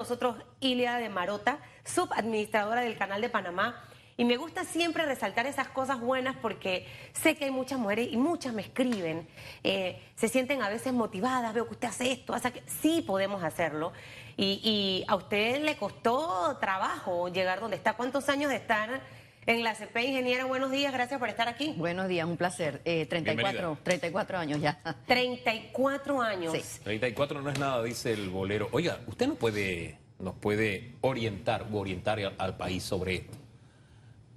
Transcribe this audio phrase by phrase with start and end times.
[0.00, 3.82] nosotros Ilia de Marota, subadministradora del Canal de Panamá.
[4.16, 8.16] Y me gusta siempre resaltar esas cosas buenas porque sé que hay muchas mujeres y
[8.16, 9.26] muchas me escriben,
[9.64, 13.42] eh, se sienten a veces motivadas, veo que usted hace esto, hace que sí podemos
[13.42, 13.92] hacerlo.
[14.36, 17.94] Y, y a usted le costó trabajo llegar donde está.
[17.94, 19.00] ¿Cuántos años de estar
[19.48, 20.44] en la CP Ingeniera?
[20.44, 21.72] Buenos días, gracias por estar aquí.
[21.78, 22.82] Buenos días, un placer.
[22.84, 24.78] Eh, 34, 34 años ya.
[25.06, 26.52] 34 años.
[26.52, 26.80] Sí.
[26.84, 28.68] 34 no es nada, dice el bolero.
[28.72, 33.36] Oiga, usted no puede, nos puede orientar o orientar al, al país sobre esto.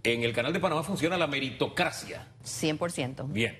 [0.04, 2.26] En el canal de Panamá funciona la meritocracia.
[2.46, 3.28] 100%.
[3.28, 3.60] Bien.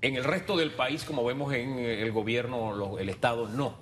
[0.00, 3.76] En el resto del país, como vemos en el gobierno, lo- el Estado, no.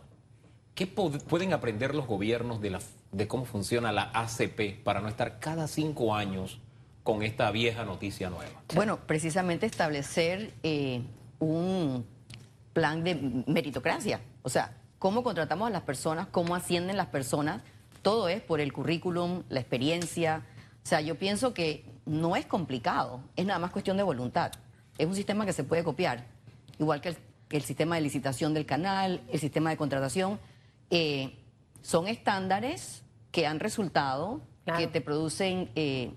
[0.75, 2.81] ¿Qué pueden aprender los gobiernos de, la,
[3.13, 6.59] de cómo funciona la ACP para no estar cada cinco años
[7.03, 8.63] con esta vieja noticia nueva?
[8.75, 11.03] Bueno, precisamente establecer eh,
[11.39, 12.07] un
[12.73, 14.21] plan de meritocracia.
[14.43, 17.63] O sea, cómo contratamos a las personas, cómo ascienden las personas.
[18.03, 20.43] Todo es por el currículum, la experiencia.
[20.85, 24.53] O sea, yo pienso que no es complicado, es nada más cuestión de voluntad.
[24.99, 26.27] Es un sistema que se puede copiar,
[26.79, 27.17] igual que
[27.51, 30.39] el, sistema de licitación del canal, el sistema de contratación.
[30.91, 31.39] Eh,
[31.83, 34.79] son estándares que han resultado, Claro.
[34.79, 36.13] que te producen eh,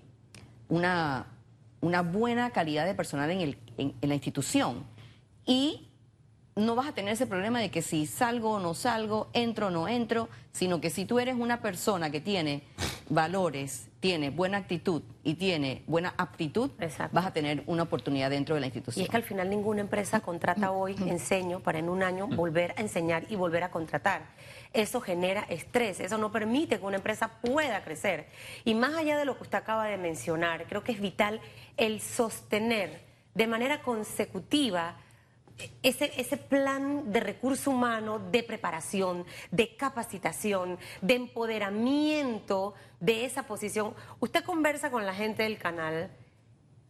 [0.70, 1.28] una,
[1.82, 4.84] una buena calidad de personal en, el, en, en la institución.
[5.46, 5.88] Y
[6.56, 9.70] no vas a tener ese problema de que si salgo o no salgo, entro o
[9.72, 12.64] no entro, sino que si tú eres una persona que tiene
[13.10, 17.16] valores, tiene buena actitud y tiene buena aptitud, Exacto.
[17.16, 19.04] vas a tener una oportunidad dentro de la Y institución.
[19.04, 22.82] es que al final ninguna empresa contrata hoy, enseño, para en un año volver a
[22.82, 24.28] enseñar y volver a contratar.
[24.74, 28.28] Eso genera estrés, eso no permite que una empresa pueda crecer.
[28.64, 31.40] Y más allá de lo que usted acaba de mencionar, creo que es vital
[31.78, 33.02] el sostener
[33.34, 34.98] de manera consecutiva
[35.84, 43.94] ese, ese plan de recurso humano, de preparación, de capacitación, de empoderamiento de esa posición.
[44.20, 46.12] Usted conversa con la gente del canal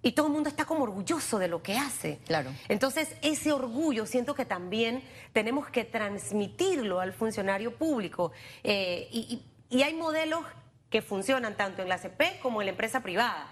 [0.02, 2.20] y todo el mundo está como orgulloso de lo que hace.
[2.28, 2.52] Claro.
[2.70, 5.04] Entonces, ese orgullo siento que también
[5.34, 8.32] tenemos que transmitirlo al funcionario público.
[8.64, 10.42] Eh, y, y- y hay modelos
[10.92, 13.48] que funcionan tanto en la CP como en la empresa privada.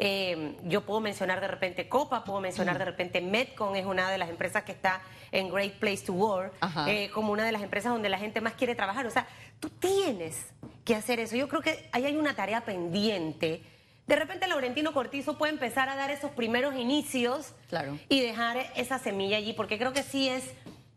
[0.00, 4.16] Eh, yo puedo mencionar de repente Copa, puedo mencionar de repente Metcon, es una de
[4.18, 5.00] las empresas que está
[5.32, 6.52] en Great Place to Work,
[6.86, 9.06] eh, como una de las empresas donde la gente más quiere trabajar.
[9.06, 9.26] O sea,
[9.58, 10.46] tú tienes
[10.84, 11.34] que hacer eso.
[11.36, 13.62] Yo creo que ahí hay una tarea pendiente.
[14.06, 17.98] De repente Laurentino Cortizo puede empezar a dar esos primeros inicios Claro.
[18.08, 20.44] y dejar esa semilla allí, porque creo que sí es,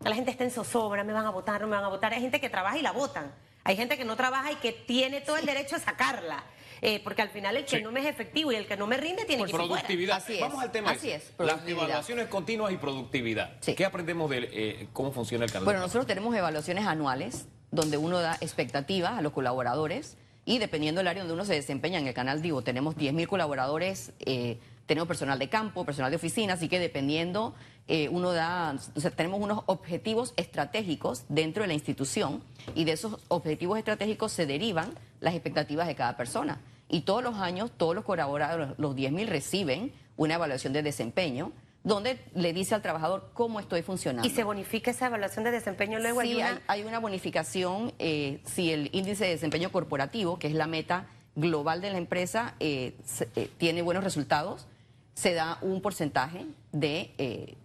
[0.02, 2.14] la gente está en zozobra, me van a votar, no me van a votar.
[2.14, 3.32] Hay gente que trabaja y la votan.
[3.64, 6.44] Hay gente que no trabaja y que tiene todo el derecho a sacarla.
[6.84, 7.84] Eh, porque al final el que Sí.
[7.84, 9.68] no me es efectivo y el que no me rinde tiene que irse fuera.
[9.68, 10.18] Productividad.
[10.18, 10.92] Así es, Vamos al tema.
[10.92, 13.58] así es, Las evaluaciones continuas y productividad.
[13.60, 13.76] Sí.
[13.76, 15.66] ¿Qué aprendemos de eh, cómo funciona el canal?
[15.66, 21.08] Bueno, nosotros tenemos evaluaciones anuales donde uno da expectativas a los colaboradores y dependiendo del
[21.08, 25.38] área donde uno se desempeña en el canal, digo, tenemos 10.000 colaboradores, eh, tenemos personal
[25.38, 27.54] de campo, personal de oficina, así que dependiendo,
[27.88, 32.44] eh, uno da, o sea, tenemos unos objetivos estratégicos dentro de la institución
[32.74, 36.60] y de esos objetivos estratégicos se derivan las expectativas de cada persona.
[36.92, 41.54] Y todos los años, todos los colaboradores, los 10.000 reciben una evaluación de desempeño
[41.84, 44.28] donde le dice al trabajador cómo estoy funcionando.
[44.28, 47.94] Y se bonifica esa evaluación de desempeño luego hay Sí, una- hay, hay una bonificación
[47.98, 52.56] eh, si el índice de desempeño corporativo, que es la meta global de la empresa,
[52.60, 54.68] eh, se- eh, tiene buenos resultados,
[55.16, 57.56] se da un porcentaje de,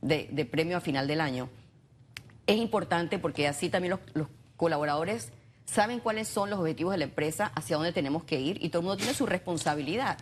[0.00, 1.48] de, de premio a final del año.
[2.46, 5.32] Es importante porque así también los, los colaboradores
[5.68, 8.80] saben cuáles son los objetivos de la empresa, hacia dónde tenemos que ir y todo
[8.80, 10.16] el mundo tiene su responsabilidad.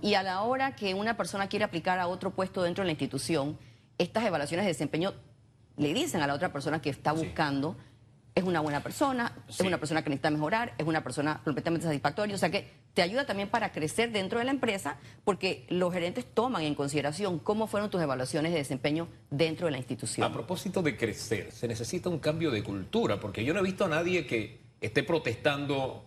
[0.00, 2.92] Y a la hora que una persona quiere aplicar a otro puesto dentro de la
[2.92, 3.58] institución,
[3.98, 5.12] estas evaluaciones de desempeño
[5.76, 7.24] le dicen a la otra persona que está Sí.
[7.24, 7.76] buscando,
[8.34, 9.56] es una buena persona, Sí.
[9.62, 13.02] es una persona que necesita mejorar, es una persona completamente satisfactoria, o sea que te
[13.02, 17.66] ayuda también para crecer dentro de la empresa porque los gerentes toman en consideración cómo
[17.66, 20.24] fueron tus evaluaciones de desempeño dentro de la institución.
[20.26, 23.84] A propósito de crecer, se necesita un cambio de cultura, porque yo no he visto
[23.84, 26.04] a nadie que esté protestando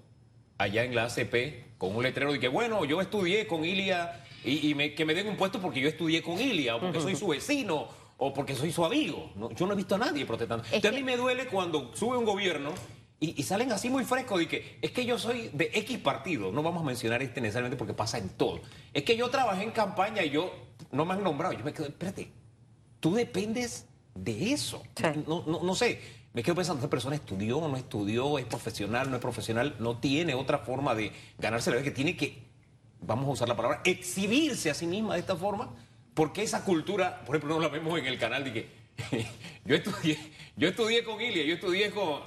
[0.57, 4.69] allá en la ACP con un letrero de que, bueno, yo estudié con Ilia y,
[4.69, 7.15] y me- que me den un puesto porque yo estudié con Ilia, o porque soy
[7.15, 9.31] su vecino, o porque soy su amigo.
[9.35, 10.63] No, yo no he visto a nadie protestando.
[10.65, 12.71] Es Entonces, que- a mí me duele cuando sube un gobierno
[13.19, 16.51] y, y salen así muy frescos de que es que yo soy de X partido,
[16.51, 18.61] no vamos a mencionar este necesariamente porque pasa en todo.
[18.93, 20.53] Es que yo trabajé en campaña y yo
[20.91, 21.53] no me han nombrado.
[21.53, 22.29] Yo me quedo, espérate,
[22.99, 24.81] tú dependes de eso.
[24.95, 25.03] Sí.
[25.27, 25.99] No, no, no sé,
[26.35, 29.99] me quedo pensando, esa persona estudió o no estudió, es profesional, no es profesional, no
[29.99, 32.43] tiene otra forma de ganarse la vida, que tiene que,
[32.99, 35.69] vamos a usar la palabra, exhibirse a sí misma de esta forma,
[36.13, 38.69] porque esa cultura, por ejemplo, no la vemos en el canal de que
[39.65, 40.17] yo estudié,
[40.57, 42.19] yo estudié con Ilia, yo estudié con,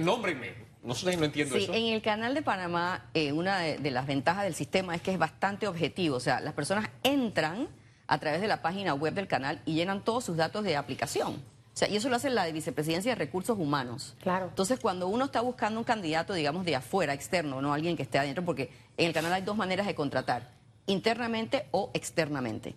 [0.00, 1.74] nómbrenme, No sé, no entiendo Sí, eso.
[1.74, 5.12] en el canal de Panamá, eh, una de, de las ventajas del sistema es que
[5.12, 6.16] es bastante objetivo.
[6.16, 7.68] O sea, las personas entran
[8.06, 11.42] a través de la página web del canal y llenan todos sus datos de aplicación.
[11.78, 14.16] O sea, y eso lo hace la de Vicepresidencia de Recursos Humanos.
[14.20, 14.46] Claro.
[14.46, 18.18] Entonces, cuando uno está buscando un candidato, digamos, de afuera, externo, no alguien que esté
[18.18, 20.50] adentro, porque en el canal hay dos maneras de contratar,
[20.88, 22.74] internamente o externamente.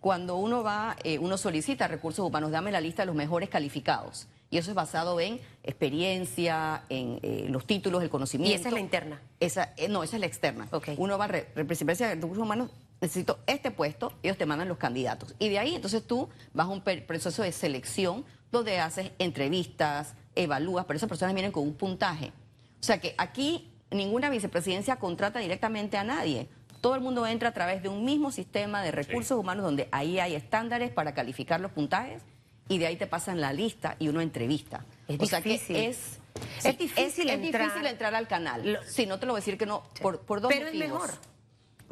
[0.00, 4.26] Cuando uno va, eh, uno solicita recursos humanos, dame la lista de los mejores calificados.
[4.50, 8.50] Y eso es basado en experiencia, en eh, los títulos, el conocimiento.
[8.50, 9.20] Y esa es la interna.
[9.38, 10.66] Esa, eh, no, esa es la externa.
[10.72, 10.88] Ok.
[10.96, 12.70] Uno va a re- representar de recursos humanos,
[13.00, 15.36] necesito este puesto, ellos te mandan los candidatos.
[15.38, 20.84] Y de ahí entonces tú vas a un proceso de selección donde haces entrevistas, evalúas,
[20.86, 22.32] pero esas personas vienen con un puntaje.
[22.80, 26.48] O sea que aquí ninguna vicepresidencia contrata directamente a nadie.
[26.80, 30.18] Todo el mundo entra a través de un mismo sistema de recursos humanos donde ahí
[30.18, 32.22] hay estándares para calificar los puntajes
[32.68, 34.86] y de ahí te pasan la lista y uno entrevista.
[35.08, 35.76] Es o sea difícil.
[35.76, 36.18] que es,
[36.64, 37.64] Es difícil es, entrar.
[37.68, 38.72] difícil entrar al canal.
[38.72, 40.74] Lo- Si no te lo voy a decir que no, por, por dos Pero es
[40.74, 41.02] motivos.
[41.02, 41.18] mejor.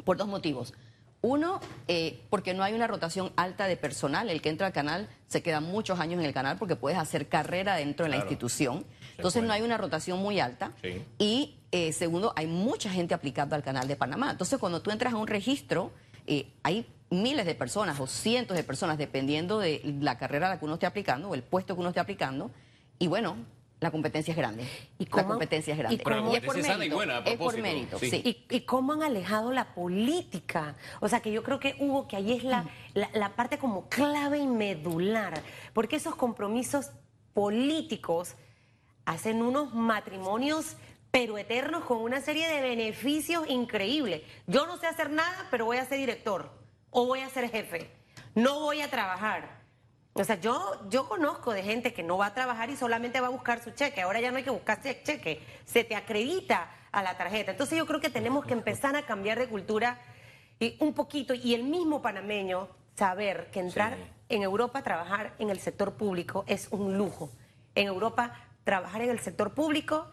[0.05, 0.73] Por dos motivos.
[1.21, 4.29] Uno, eh, porque no hay una rotación alta de personal.
[4.29, 7.27] El que entra al canal se queda muchos años en el canal porque puedes hacer
[7.27, 8.85] carrera dentro de la institución.
[9.17, 10.71] Entonces no hay una rotación muy alta.
[10.81, 11.03] Sí.
[11.17, 14.31] Y eh, segundo, hay mucha gente aplicando al canal de Panamá.
[14.31, 15.91] Entonces cuando tú entras a un registro,
[16.25, 20.59] eh, hay miles de personas o cientos de personas, dependiendo de la carrera a la
[20.59, 22.51] que uno esté aplicando o el puesto que uno esté aplicando.
[22.97, 23.35] Y bueno,
[23.81, 24.67] la competencia es grande.
[24.97, 25.95] ¿Y la cómo- competencia es grande.
[25.95, 26.95] y Pero la es por competencia es sana y mérito.
[26.95, 28.09] buena, a es por propósito, mérito, sí.
[28.09, 28.45] sí.
[28.49, 30.75] ¿Y, y cómo han alejado la política?
[30.99, 33.87] O sea, que yo creo que hubo que ahí es la, la, la parte como
[33.87, 35.41] clave y medular,
[35.73, 36.91] porque esos compromisos
[37.33, 38.35] políticos
[39.05, 40.75] hacen unos matrimonios
[41.11, 44.21] pero eternos con una serie de beneficios increíbles.
[44.45, 46.51] Yo no sé hacer nada, pero voy a ser director
[46.91, 47.89] o voy a ser jefe.
[48.35, 49.58] No voy a trabajar.
[50.19, 53.27] O sea, yo, yo conozco de gente que no va a trabajar y solamente va
[53.27, 54.01] a buscar su cheque.
[54.01, 57.51] Ahora ya no hay que buscar ese cheque, se te acredita a la tarjeta.
[57.51, 59.99] Entonces yo creo que tenemos que empezar a cambiar de cultura
[60.59, 62.67] y un poquito y el mismo panameño
[62.97, 64.03] saber que entrar Sí.
[64.35, 67.29] en Europa a trabajar en el sector público es un lujo.
[67.75, 68.33] En Europa
[68.65, 70.05] trabajar en el sector público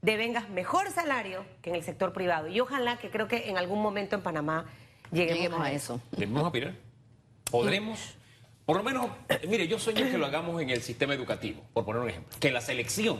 [0.00, 2.48] devengas mejor salario que en el sector privado.
[2.48, 4.64] Y ojalá que creo que en algún momento en Panamá
[5.12, 6.00] lleguemos, Lleguemos a eso.
[6.10, 6.74] ¿Debemos aspirar?
[7.48, 8.16] ¿Podremos?
[8.64, 11.84] Por lo menos, eh, mire, yo sueño que lo hagamos en el sistema educativo, por
[11.84, 12.36] poner un ejemplo.
[12.38, 13.18] Que la selección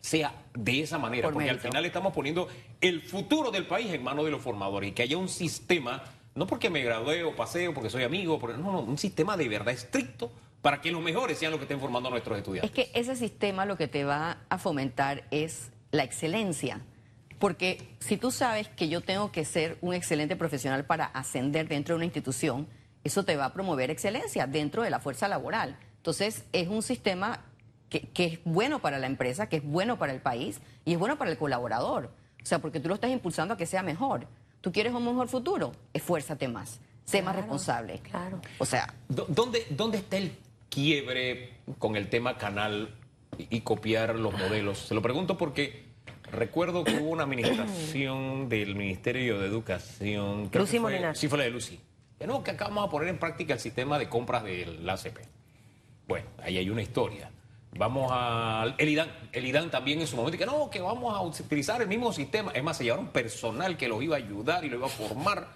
[0.00, 2.48] sea de esa manera, Por porque al final estamos poniendo
[2.80, 6.02] el futuro del país en manos de los formadores y que haya un sistema,
[6.34, 9.36] no porque me gradué o pasé o porque soy amigo, porque- no, no, un sistema
[9.36, 10.30] de verdad estricto
[10.60, 12.70] para que los mejores sean los que estén formando a nuestros estudiantes.
[12.70, 16.80] Es que ese sistema lo que te va a fomentar es la excelencia.
[17.38, 21.94] Porque si tú sabes que yo tengo que ser un excelente profesional para ascender dentro
[21.94, 22.68] de una institución,
[23.04, 25.76] eso te va a promover excelencia dentro de la fuerza laboral.
[25.96, 27.40] Entonces, es un sistema
[27.88, 30.98] que, que es bueno para la empresa, que es bueno para el país y es
[30.98, 32.10] bueno para el colaborador.
[32.42, 34.26] O sea, porque tú lo estás impulsando a que sea mejor.
[34.60, 35.72] ¿Tú quieres un mejor futuro?
[35.92, 36.80] Esfuérzate más.
[37.04, 37.98] Sé más responsable.
[37.98, 38.40] claro.
[38.58, 40.32] O sea, ¿Dónde, ¿Dónde está el
[40.70, 42.94] quiebre con el tema canal
[43.38, 44.78] y, y copiar los modelos?
[44.78, 45.84] Se lo pregunto porque
[46.30, 50.48] recuerdo que hubo una administración del Ministerio de Educación.
[50.52, 51.16] Lucy Molinar.
[51.16, 51.78] Sí, fue la de Lucy.
[52.22, 55.18] Que no, que acá vamos a poner en práctica el sistema de compras del ACP.
[56.06, 57.32] Bueno, ahí hay una historia.
[57.76, 58.76] Vamos a.
[58.78, 61.88] El IDAN, el IDAN también en su momento, que no, que vamos a utilizar el
[61.88, 62.52] mismo sistema.
[62.52, 65.48] Es más, se llevaron personal que los iba a ayudar y lo iba a formar.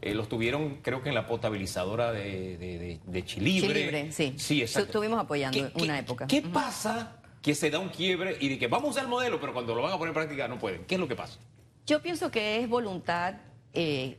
[0.00, 3.68] Eh, los tuvieron, creo que en la potabilizadora de, de, de- de Chilibre.
[3.74, 4.34] Chilibre, sí.
[4.38, 4.86] Sí, exacto.
[4.88, 6.26] Estuvimos apoyando ¿Qué- qué- una época.
[6.26, 9.38] ¿Qué pasa que se da un quiebre y de que vamos a usar el modelo,
[9.40, 10.84] pero cuando lo van a poner en práctica no pueden?
[10.84, 11.38] ¿Qué es lo que pasa?
[11.86, 13.34] Yo pienso que es voluntad
[13.72, 14.18] eh,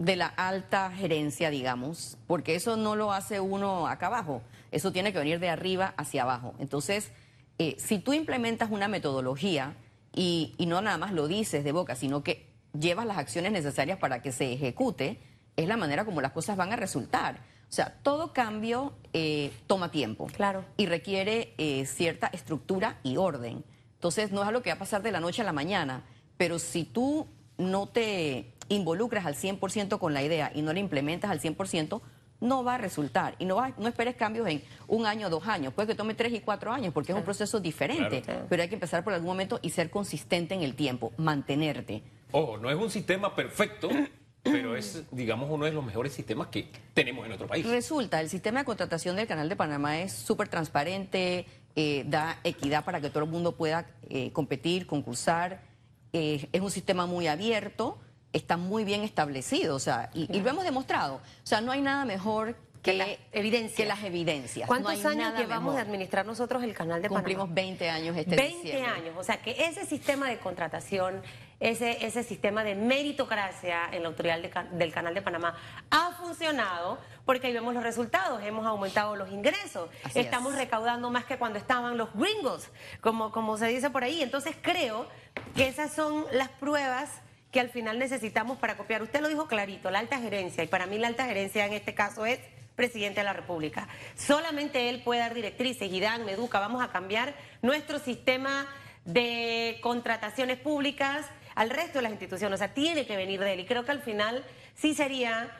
[0.00, 4.40] de la alta gerencia, digamos, porque eso no lo hace uno acá abajo,
[4.72, 6.54] eso tiene que venir de arriba hacia abajo.
[6.58, 7.12] Entonces,
[7.58, 9.74] eh, si tú implementas una metodología
[10.14, 13.98] y, y no nada más lo dices de boca, sino que llevas las acciones necesarias
[13.98, 15.20] para que se ejecute,
[15.56, 17.36] es la manera como las cosas van a resultar.
[17.68, 20.64] O sea, todo cambio eh, toma tiempo Claro.
[20.78, 23.62] y requiere eh, cierta estructura y orden.
[23.96, 26.04] Entonces, no es algo que va a pasar de la noche a la mañana,
[26.38, 27.28] pero si tú
[27.58, 32.00] no te involucras al 100% con la idea y no la implementas al 100%,
[32.40, 33.34] no va a resultar.
[33.38, 35.74] Y no, va- no esperes cambios en un año o dos años.
[35.74, 38.22] Puede que tome tres y cuatro años porque es un proceso diferente.
[38.22, 38.46] Claro.
[38.48, 42.02] Pero hay que empezar por algún momento y ser consistente en el tiempo, mantenerte.
[42.32, 43.90] Ojo, no es un sistema perfecto,
[44.42, 47.66] pero es, digamos, uno de los mejores sistemas que tenemos en nuestro país.
[47.66, 51.44] Resulta, el sistema de contratación del Canal de Panamá es súper transparente,
[51.76, 55.60] eh, da equidad para que todo el mundo pueda eh, competir, concursar.
[56.12, 57.98] eh, es un sistema muy abierto,
[58.32, 61.16] está muy bien establecido, o sea, y, y lo hemos demostrado.
[61.16, 63.76] O sea, no hay nada mejor Que evidencias.
[63.76, 64.66] que las evidencias.
[64.68, 67.54] ¿Cuántos No años llevamos de administrar nosotros el canal de Cumplimos Panamá?
[67.54, 68.90] 20 años este 20 diciembre.
[68.90, 69.14] años.
[69.18, 71.20] O sea, que ese sistema de contratación,
[71.58, 75.54] ese, ese sistema de meritocracia en la autoridad del, ca- del canal de Panamá
[75.90, 78.42] ha funcionado porque ahí vemos los resultados.
[78.44, 79.90] Hemos aumentado los ingresos.
[80.04, 80.58] Así Estamos es.
[80.60, 82.68] recaudando más que cuando estaban los gringos,
[83.00, 84.22] como, como se dice por ahí.
[84.22, 85.06] Entonces creo
[85.54, 87.10] que esas son las pruebas
[87.50, 89.02] que al final necesitamos para copiar.
[89.02, 91.94] Usted lo dijo clarito, la alta gerencia, y para mí la alta gerencia en este
[91.94, 92.38] caso es
[92.76, 93.88] presidente de la República.
[94.16, 98.66] Solamente él puede dar directrices Dan, Meduca, vamos a cambiar nuestro sistema
[99.04, 102.54] de contrataciones públicas al resto de las instituciones.
[102.54, 103.60] O sea, tiene que venir de él.
[103.60, 105.50] Y creo que al final sí sería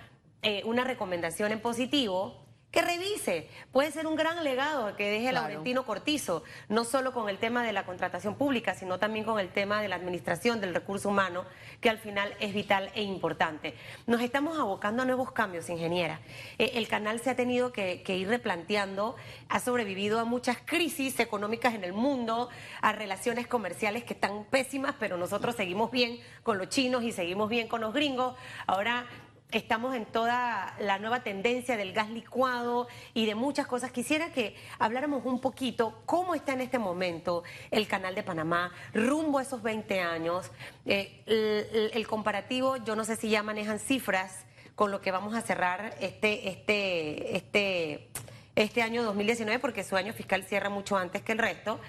[0.42, 3.48] eh, una recomendación en positivo que revise.
[3.72, 5.46] Puede ser un gran legado que deje Claro.
[5.46, 9.48] Laurentino Cortizo, no solo con el tema de la contratación pública, sino también con el
[9.48, 11.44] tema de la administración del recurso humano,
[11.80, 13.74] que al final es vital e importante.
[14.06, 16.20] Nos estamos abocando a nuevos cambios, ingeniera.
[16.58, 19.16] Eh, el canal se ha tenido que, que ir replanteando,
[19.48, 22.48] ha sobrevivido a muchas crisis económicas en el mundo,
[22.80, 27.48] a relaciones comerciales que están pésimas, pero nosotros seguimos bien con los chinos y seguimos
[27.48, 28.36] bien con los gringos.
[28.66, 29.06] Ahora
[29.52, 33.90] Estamos en toda la nueva tendencia del gas licuado y de muchas cosas.
[33.90, 37.42] Quisiera que habláramos un poquito cómo está en este momento
[37.73, 40.50] el canal de Panamá, rumbo a esos 20 años.
[40.87, 44.45] Eh, el, el comparativo, yo no sé si ya manejan cifras
[44.76, 48.09] con lo que vamos a cerrar este, este, este,
[48.54, 51.80] este año 2019, porque su año fiscal cierra mucho antes que el resto,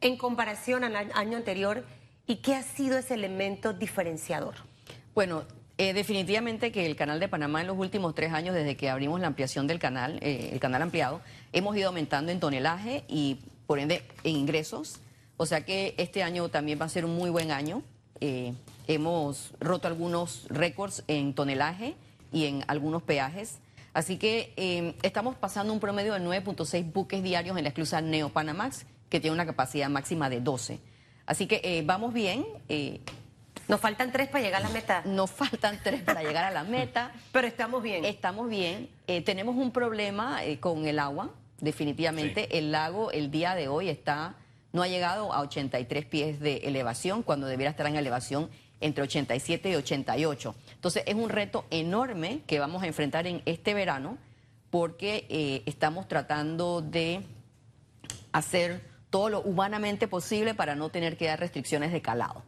[0.00, 1.84] en comparación al año- anterior.
[2.26, 4.54] ¿Y qué ha sido ese elemento diferenciador?
[5.14, 5.44] Bueno,
[5.80, 9.18] eh, definitivamente que el canal de Panamá en los últimos tres años, desde que abrimos
[9.18, 11.22] la ampliación del canal, eh, el canal ampliado,
[11.54, 15.00] hemos ido aumentando en tonelaje y por ende en ingresos.
[15.38, 17.82] O sea que este año también va a ser un muy buen año.
[18.20, 18.52] Eh,
[18.88, 21.94] hemos roto algunos récords en tonelaje
[22.30, 23.60] y en algunos peajes.
[23.94, 28.28] Así que eh, estamos pasando un promedio de 9.6 buques diarios en la esclusa Neo
[28.28, 30.78] Panamax, que tiene una capacidad máxima de 12.
[31.24, 32.44] Así que vamos bien.
[33.70, 36.64] Nos faltan tres para llegar a la meta, nos faltan tres para llegar a la
[36.64, 37.12] meta.
[37.32, 38.04] pero estamos bien.
[38.04, 38.88] Estamos bien.
[39.06, 42.58] Eh, tenemos un problema eh, con el agua, definitivamente.
[42.58, 44.34] El lago el día de hoy está
[44.72, 48.50] no ha llegado a 83 pies de elevación cuando debiera estar en elevación
[48.80, 50.54] entre 87 y 88.
[50.74, 54.18] Entonces es un reto enorme que vamos a enfrentar en este verano
[54.70, 57.22] porque eh, estamos tratando de
[58.32, 62.42] hacer todo lo humanamente posible para no tener que dar restricciones de calado,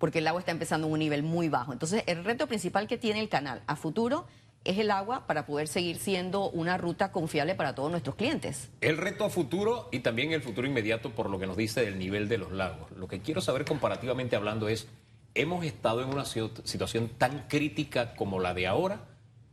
[0.00, 1.72] porque el agua está empezando en un nivel muy bajo.
[1.72, 4.26] Entonces, el reto principal que tiene el canal a futuro
[4.64, 8.70] es el agua para poder seguir siendo una ruta confiable para todos nuestros clientes.
[8.80, 11.98] El reto a futuro y también el futuro inmediato por lo que nos dice del
[11.98, 12.90] nivel de los lagos.
[12.92, 14.88] Lo que quiero saber comparativamente hablando es,
[15.34, 19.04] ¿hemos estado en una situ- situación tan crítica como la de ahora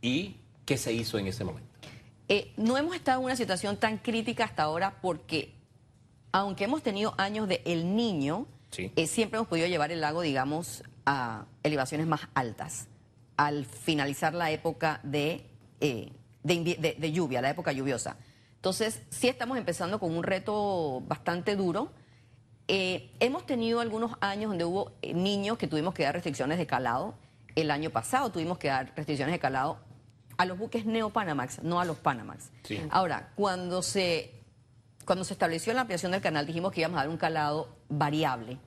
[0.02, 1.68] y qué se hizo en ese momento?
[2.28, 5.54] Eh, no hemos estado en una situación tan crítica hasta ahora porque,
[6.32, 8.92] aunque hemos tenido años de El Niño, Sí.
[8.96, 12.88] eh, siempre hemos podido llevar el lago, digamos, a elevaciones más altas
[13.36, 15.46] al finalizar la época de,
[15.80, 18.16] eh, de, de- de lluvia, la época lluviosa.
[18.56, 21.92] Entonces, sí estamos empezando con un reto bastante duro.
[22.66, 26.66] Eh, hemos tenido algunos años donde hubo eh, niños que tuvimos que dar restricciones de
[26.66, 27.14] calado.
[27.54, 29.78] El año pasado tuvimos que dar restricciones de calado
[30.36, 32.50] a los buques Neo-Panamax, no a los Panamax.
[32.64, 32.80] Sí.
[32.90, 34.37] Ahora, cuando se,
[35.08, 38.58] cuando se estableció la ampliación del canal, dijimos que íbamos a dar un calado variable.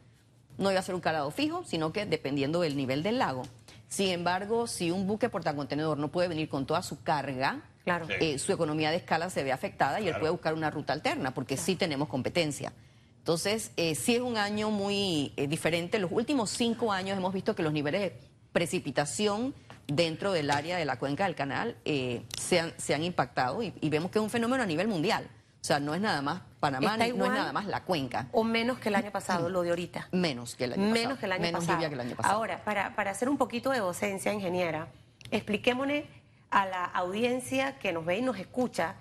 [0.58, 3.44] No iba a ser un calado fijo, sino que dependiendo del nivel del lago.
[3.88, 8.08] Sin embargo, si un buque portacontenedor no puede venir con toda su carga, Claro.
[8.08, 8.14] Sí.
[8.20, 11.32] eh, su economía de escala se ve afectada y él puede buscar una ruta alterna,
[11.32, 12.74] porque sí tenemos competencia.
[13.20, 16.00] Entonces, eh, sí es un año muy eh, diferente.
[16.00, 18.20] Los últimos cinco años hemos visto que los niveles de
[18.52, 19.54] precipitación
[19.86, 23.74] dentro del área de la cuenca del canal eh, se, han, se han impactado y,
[23.80, 25.30] y vemos que es un fenómeno a nivel mundial.
[25.62, 28.28] O sea, no es nada más Panamá, no es nada más la cuenca.
[28.32, 30.10] O menos que el año pasado, lo de ahorita.
[30.12, 30.94] Menos que el año pasado.
[30.94, 31.78] Menos que el año Menos pasado.
[31.78, 32.36] lluvia que el año pasado.
[32.36, 34.88] Ahora, para, para hacer un poquito de docencia, ingeniera,
[35.30, 36.08] expliquémosle
[36.50, 38.96] a la audiencia que nos ve y nos escucha,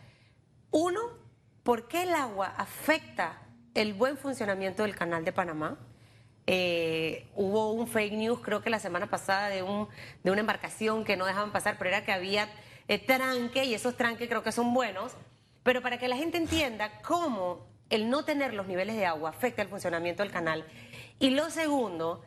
[0.70, 1.00] uno,
[1.62, 3.38] ¿por qué el agua afecta
[3.74, 5.78] el buen funcionamiento del canal de Panamá?
[6.46, 9.88] Eh, hubo un fake news, creo que la semana pasada, de, un,
[10.22, 12.48] de una embarcación que no dejaban pasar, pero era que había
[12.88, 15.12] eh, tranque y esos tranques creo que son buenos.
[15.70, 19.62] Pero para que la gente entienda cómo el no tener los niveles de agua afecta
[19.62, 20.66] el funcionamiento del canal.
[21.20, 22.24] Y lo segundo,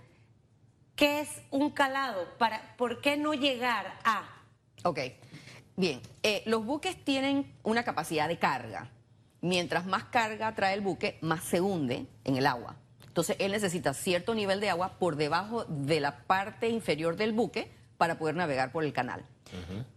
[0.95, 2.25] ¿qué es un calado?
[2.38, 4.23] Para, ¿Por qué no llegar a?
[4.85, 5.00] Ok,
[5.75, 6.00] bien.
[6.23, 8.89] Eh, los buques tienen una capacidad de carga.
[9.41, 12.77] Mientras más carga trae el buque, más se hunde en el agua.
[13.05, 17.69] Entonces, él necesita cierto nivel de agua por debajo de la parte inferior del buque
[17.97, 19.25] para poder navegar por el canal.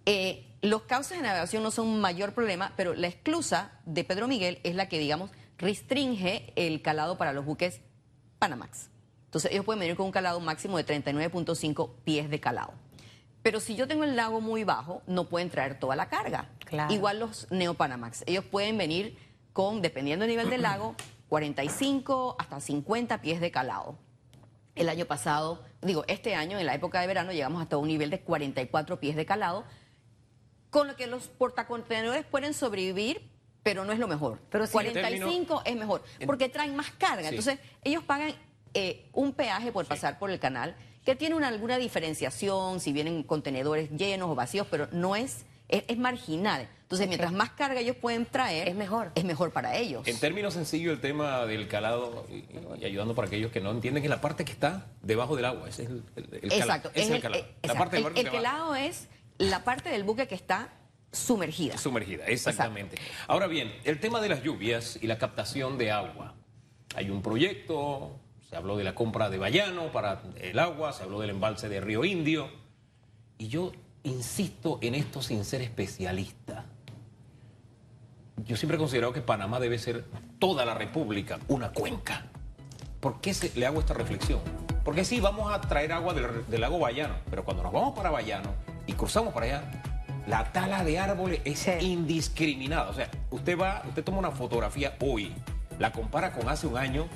[0.04, 4.28] Eh, los cauces de navegación no son un mayor problema, pero la esclusa de Pedro
[4.28, 7.80] Miguel es la que, digamos, restringe el calado para los buques
[8.38, 8.88] Panamax.
[9.26, 12.72] Entonces, ellos pueden venir con un calado máximo de 39.5 pies de calado.
[13.42, 16.48] Pero si yo tengo el lago muy bajo, no pueden traer toda la carga.
[16.64, 16.92] Claro.
[16.92, 18.24] Igual los Neopanamax.
[18.26, 19.16] Ellos pueden venir
[19.52, 20.96] con, dependiendo del nivel del lago,
[21.28, 23.98] 45 hasta 50 pies de calado.
[24.76, 28.10] El año pasado, digo, este año, en la época de verano, llegamos hasta un nivel
[28.10, 29.64] de 44 pies de calado,
[30.70, 33.30] con lo que los portacontenedores pueden sobrevivir,
[33.62, 34.38] pero no es lo mejor.
[34.50, 37.22] Pero si- 45 es mejor, porque traen más carga.
[37.30, 37.36] Sí.
[37.36, 38.34] Entonces, ellos pagan
[38.74, 43.22] eh, un peaje por pasar por el canal, que tiene una, alguna diferenciación, si vienen
[43.22, 46.68] contenedores llenos o vacíos, pero no es, es, es marginal.
[46.82, 49.10] Entonces, mientras más carga ellos pueden traer, Es mejor.
[49.16, 50.06] Es mejor para ellos.
[50.06, 52.44] En términos sencillos, el tema del calado, y,
[52.80, 55.68] y ayudando para aquellos que no entienden, que la parte que está debajo del agua,
[55.68, 56.54] ese es el, el- el calado.
[56.54, 56.90] Exacto.
[56.94, 57.42] Ese es es el calado.
[57.42, 57.78] eh, la exacto.
[57.78, 59.08] parte del El- quelado es
[59.38, 60.68] la parte del buque que está
[61.10, 61.76] sumergida.
[61.76, 62.96] sumergida, exactamente.
[63.26, 66.34] Ahora bien, el tema de las lluvias y la captación de agua.
[66.94, 71.18] Hay un proyecto, se habló de la compra de Bayano para el agua, se habló
[71.20, 72.48] del embalse de Río Indio,
[73.38, 73.72] y yo
[74.06, 76.64] insisto en esto sin ser especialista.
[78.44, 80.04] Yo siempre he considerado que Panamá debe ser
[80.38, 82.26] toda la República una cuenca.
[83.00, 84.40] ¿Por qué se- le hago esta reflexión?
[84.84, 88.10] Porque sí, vamos a traer agua del, del lago Bayano, pero cuando nos vamos para
[88.10, 88.50] Bayano
[88.86, 89.82] y cruzamos para allá,
[90.26, 91.70] la tala de árboles es Sí.
[91.80, 92.90] indiscriminada.
[92.90, 95.32] O sea, usted va, usted toma una fotografía hoy,
[95.78, 97.06] la compara con hace un año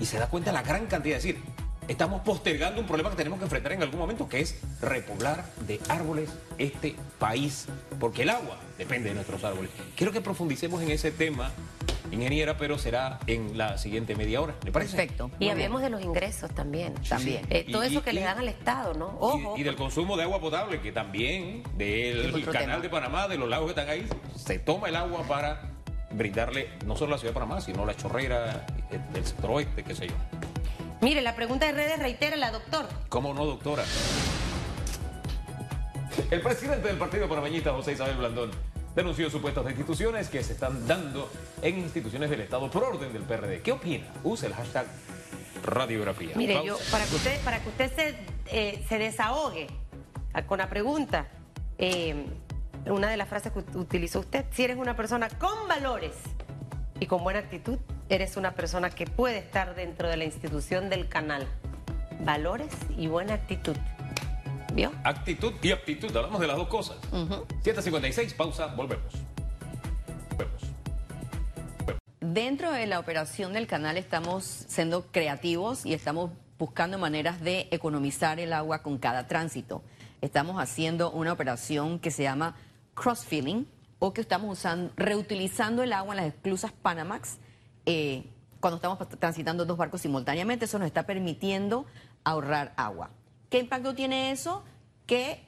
[0.00, 1.16] y se da cuenta de la gran cantidad.
[1.18, 1.42] Es decir,
[1.88, 5.80] estamos postergando un problema que tenemos que enfrentar en algún momento, que es repoblar de
[5.88, 7.66] árboles este país,
[8.00, 9.70] porque el agua depende de nuestros árboles.
[9.96, 11.50] Quiero que profundicemos en ese tema,
[12.10, 14.54] ingeniera, pero será en la siguiente media hora.
[14.64, 14.96] ¿Le parece?
[14.96, 15.30] Perfecto.
[15.38, 16.94] Y hablemos de los ingresos también.
[17.08, 17.46] También.
[17.50, 19.16] Eh, todo Y- eso y- que le y- dan al Estado, ¿no?
[19.18, 19.54] Ojo.
[19.56, 22.78] Y, y del consumo de agua potable, que también del canal tema.
[22.80, 25.70] de Panamá, de los lagos que están ahí, se toma el agua para
[26.10, 29.82] brindarle no solo a la ciudad de Panamá, sino la chorrera eh, del sector oeste,
[29.82, 30.14] qué sé yo.
[31.02, 32.88] Mire, la pregunta de redes reitera la doctor.
[33.08, 33.84] ¿Cómo no, doctora?
[36.30, 38.50] El presidente del Partido Panameñista, José Isabel Blandón,
[38.94, 41.30] denunció supuestas destituciones que se están dando
[41.62, 43.62] en instituciones del Estado por orden del PRD.
[43.62, 44.06] ¿Qué opina?
[44.22, 44.86] Use el hashtag
[45.64, 46.32] radiografía.
[46.36, 46.68] Mire, Pausa.
[46.68, 48.14] yo, para que usted, para que usted se,
[48.52, 49.66] eh, se desahogue
[50.34, 51.26] ah, con la pregunta,
[51.78, 52.26] eh,
[52.86, 56.12] una de las frases que ut- utilizó usted, si eres una persona con valores
[57.00, 57.78] y con buena actitud,
[58.12, 61.48] eres una persona que puede estar dentro de la institución del canal.
[62.20, 63.74] Valores y buena actitud.
[64.74, 64.92] ¿Vio?
[65.02, 66.98] Actitud y aptitud, hablamos de las dos cosas.
[67.10, 69.14] 756, pausa, volvemos.
[70.30, 70.62] Volvemos.
[72.20, 78.38] Dentro de la operación del canal estamos siendo creativos y estamos buscando maneras de economizar
[78.40, 79.82] el agua con cada tránsito.
[80.20, 82.56] Estamos haciendo una operación que se llama
[82.94, 83.66] cross-filling
[83.98, 87.38] o que estamos usando, reutilizando el agua en las esclusas Panamax
[87.86, 88.24] eh,
[88.60, 90.66] cuando estamos transitando dos barcos simultáneamente.
[90.66, 91.86] Eso nos está permitiendo
[92.24, 93.10] ahorrar agua.
[93.50, 94.64] ¿Qué impacto tiene eso?
[95.06, 95.44] Que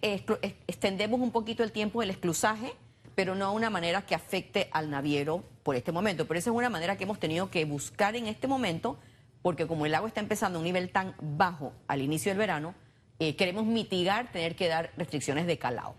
[0.66, 2.74] extendemos un poquito el tiempo del esclusaje
[3.14, 6.26] pero no de una manera que afecte al naviero por este momento.
[6.26, 8.98] Pero esa es una manera que hemos tenido que buscar en este momento,
[9.42, 12.74] porque como el agua está empezando a un nivel tan bajo al inicio del verano,
[13.18, 15.94] eh, queremos mitigar tener que dar restricciones de calado.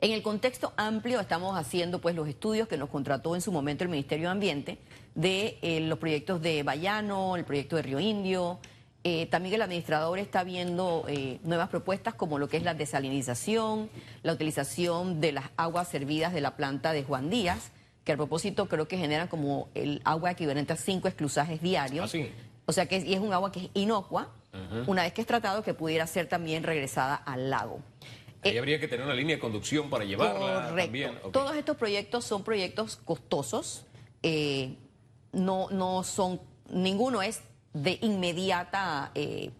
[0.00, 3.84] En el contexto amplio estamos haciendo pues los estudios que nos contrató en su momento
[3.84, 4.78] el Ministerio de Ambiente
[5.16, 8.60] de eh, los proyectos de Bayano, el proyecto de Río Indio.
[9.02, 13.88] Eh, también el administrador está viendo eh, nuevas propuestas como lo que es la desalinización,
[14.22, 17.70] la utilización de las aguas servidas de la planta de Juan Díaz,
[18.04, 22.04] que a propósito creo que generan como el agua equivalente a cinco esclusajes diarios.
[22.04, 22.30] Ah, sí.
[22.66, 24.28] O sea que es, y es un agua que es inocua,
[24.86, 27.80] una vez que es tratado que pudiera ser también regresada al lago.
[28.42, 30.82] Ahí habría que tener una línea de conducción para llevarla Correcto.
[30.84, 31.10] también.
[31.22, 31.32] Ok.
[31.32, 33.84] Todos estos proyectos son proyectos costosos.
[34.22, 34.74] eh,
[35.36, 37.40] no, no son, ninguno es
[37.72, 39.50] de inmediata eh,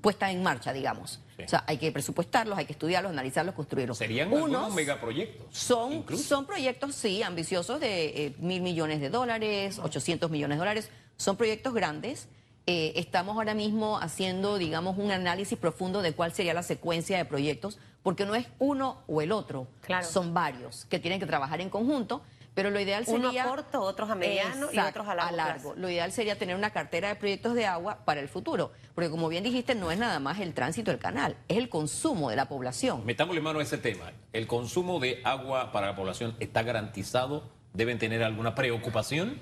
[0.00, 1.20] puesta en marcha, digamos.
[1.36, 1.42] Sí.
[1.42, 3.98] O sea, hay que presupuestarlos, hay que estudiarlos, analizarlos, construirlos.
[3.98, 5.46] Serían Unos algunos megaproyectos.
[5.54, 6.22] son, incluso.
[6.22, 10.90] son proyectos, sí, ambiciosos de eh, mil millones de dólares, 800 millones de dólares.
[11.16, 12.28] Son proyectos grandes.
[12.68, 17.24] Eh, estamos ahora mismo haciendo, digamos, un análisis profundo de cuál sería la secuencia de
[17.24, 20.06] proyectos, porque no es uno o el otro, Claro.
[20.06, 22.22] son varios que tienen que trabajar en conjunto,
[22.56, 23.44] pero lo ideal Uno sería...
[23.44, 25.74] a corto, otros a mediano y otros a largo plazo.
[25.76, 29.28] Lo ideal sería tener una cartera de proyectos de agua para el futuro, porque como
[29.28, 32.48] bien dijiste, no es nada más el tránsito del canal, es el consumo de la
[32.48, 33.04] población.
[33.06, 34.10] Metámosle mano a ese tema.
[34.32, 37.44] ¿El consumo de agua para la población está garantizado?
[37.74, 39.38] ¿Deben tener alguna preocupación?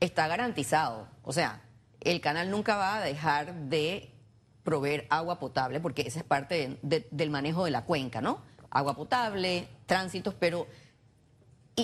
[0.00, 1.08] está garantizado.
[1.24, 1.60] O sea,
[2.00, 4.10] el canal nunca va a dejar de
[4.62, 8.40] proveer agua potable porque esa es parte de- de- del manejo de la cuenca, ¿no?
[8.70, 10.66] agua potable, tránsitos, pero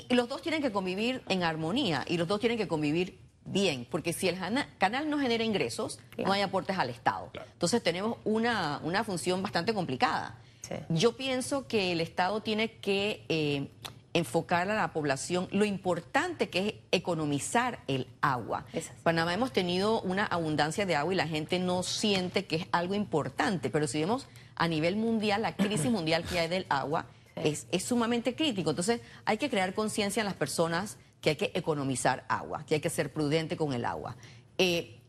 [0.08, 3.86] y, los dos tienen que convivir en armonía y los dos tienen que convivir bien,
[3.90, 4.38] porque si el
[4.78, 7.30] canal no genera ingresos, no hay aportes al Estado.
[7.52, 10.38] Entonces tenemos una, una función bastante complicada.
[10.88, 13.68] Yo pienso que el Estado tiene que eh,
[14.14, 18.64] enfocar a la población lo importante que es economizar el agua.
[19.02, 22.94] Panamá hemos tenido una abundancia de agua y la gente no siente que es algo
[22.94, 27.06] importante, pero si vemos a nivel mundial, la crisis mundial que hay del agua
[27.36, 28.70] es, sumamente crítico.
[28.70, 32.80] Entonces hay que crear conciencia en las personas que hay que economizar agua, que hay
[32.80, 34.16] que ser prudente con el agua.
[34.58, 35.00] Eh,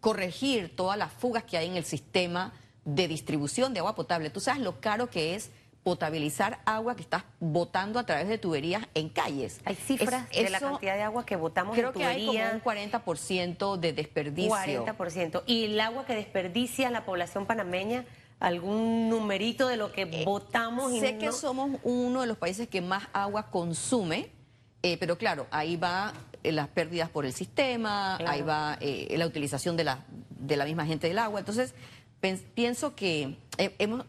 [0.00, 2.52] corregir todas las fugas que hay en el sistema
[2.84, 4.30] de distribución de agua potable.
[4.30, 5.50] Tú sabes lo caro que es
[5.82, 9.60] potabilizar agua que estás botando a través de tuberías en calles.
[9.64, 12.14] Hay cifras de la cantidad de agua que botamos en tuberías.
[12.16, 14.84] Creo que hay como un 40% de desperdicio.
[14.84, 15.42] 40%.
[15.46, 18.04] ¿Y el agua que desperdicia la población panameña?
[18.38, 20.92] ¿Algún numerito de lo que eh, votamos?
[20.92, 24.30] Y sé que somos uno de los países que más agua consume,
[24.82, 29.76] eh, pero claro, ahí va eh, las pérdidas por el sistema, ahí va la utilización
[29.76, 31.40] de la, de la misma gente del agua.
[31.40, 31.74] Entonces,
[32.54, 34.04] pienso que hemos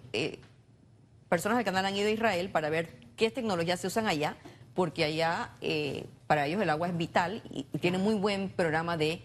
[1.29, 4.37] personas del canal han ido a Israel para ver qué tecnologías se usan allá,
[4.73, 9.21] porque allá eh, para ellos el agua es vital y, tienen muy buen programa de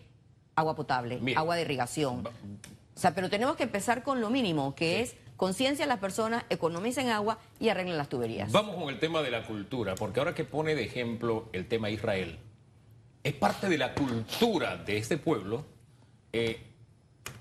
[0.56, 2.24] agua potable, agua de irrigación.
[2.94, 6.44] O sea, pero tenemos que empezar con lo mínimo, que es conciencia a las personas,
[6.50, 8.52] economicen agua y arreglen las tuberías.
[8.52, 11.90] Vamos con el tema de la cultura, porque ahora que pone de ejemplo el tema
[11.90, 12.38] Israel,
[13.24, 15.64] es parte de la cultura de este pueblo
[16.33, 16.61] eh,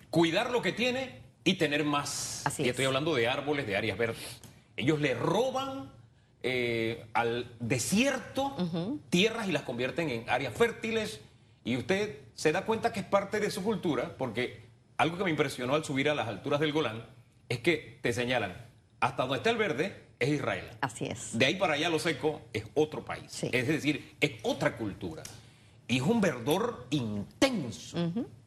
[0.10, 2.42] cuidar lo que tiene y tener más.
[2.46, 4.42] Así y estoy hablando de árboles, de áreas verdes.
[4.76, 5.92] Ellos le roban
[6.44, 8.56] eh, al desierto
[9.10, 11.22] tierras y las convierten en áreas fértiles.
[11.64, 14.71] Y usted se da cuenta que es parte de su cultura, porque
[15.02, 17.04] algo que me impresionó al subir a las alturas del Golán
[17.50, 18.56] es que te señalan,
[19.00, 20.66] hasta donde está el verde es Israel.
[20.80, 21.38] Así es.
[21.38, 23.44] De ahí para allá lo seco es otro país.
[23.52, 25.24] Es decir, es otra cultura.
[25.88, 27.98] Y es un verdor intenso,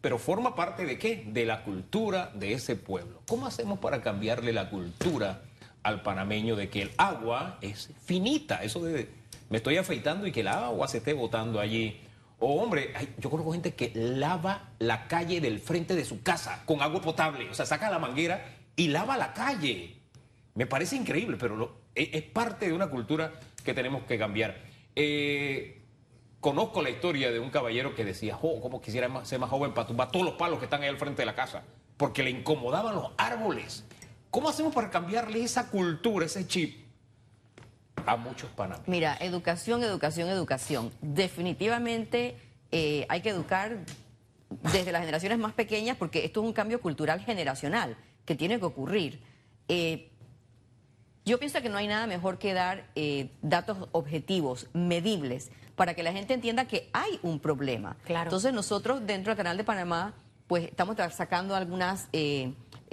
[0.00, 1.24] pero forma parte de qué?
[1.26, 3.20] De la cultura de ese pueblo.
[3.26, 5.42] ¿Cómo hacemos para cambiarle la cultura?
[5.82, 8.62] al panameño de que el agua es finita.
[8.64, 9.06] Eso de
[9.50, 12.00] me estoy afeitando y que el agua se esté botando allí.
[12.38, 16.82] O hombre, yo conozco gente que lava la calle del frente de su casa con
[16.82, 17.48] agua potable.
[17.48, 18.44] O sea, saca la manguera
[18.76, 19.96] y lava la calle.
[20.54, 23.32] Me parece increíble, pero e, es, parte de una cultura
[23.64, 24.62] que tenemos que cambiar.
[24.94, 25.82] Eh,
[26.40, 29.86] conozco la historia de un caballero que decía, oh, como quisiera ser más joven para
[29.86, 31.64] tumbar todos los palos que están ahí al frente de la casa,
[31.96, 33.84] porque le incomodaban los árboles.
[34.30, 36.83] ¿Cómo hacemos para cambiarle esa cultura, ese chip
[38.06, 38.88] a muchos panameños?
[38.88, 40.90] Mira, educación, educación, educación.
[41.00, 42.36] Definitivamente
[42.70, 43.78] eh, hay que educar
[44.72, 48.64] desde las generaciones más pequeñas porque esto es un cambio cultural generacional que tiene que
[48.64, 49.22] ocurrir.
[49.68, 50.10] Eh,
[51.24, 56.02] yo pienso que no hay nada mejor que dar eh, datos objetivos, medibles, para que
[56.02, 57.96] la gente entienda que hay un problema.
[58.04, 58.24] Claro.
[58.24, 60.14] Entonces nosotros dentro del canal de Panamá,
[60.46, 62.08] pues estamos sacando algunas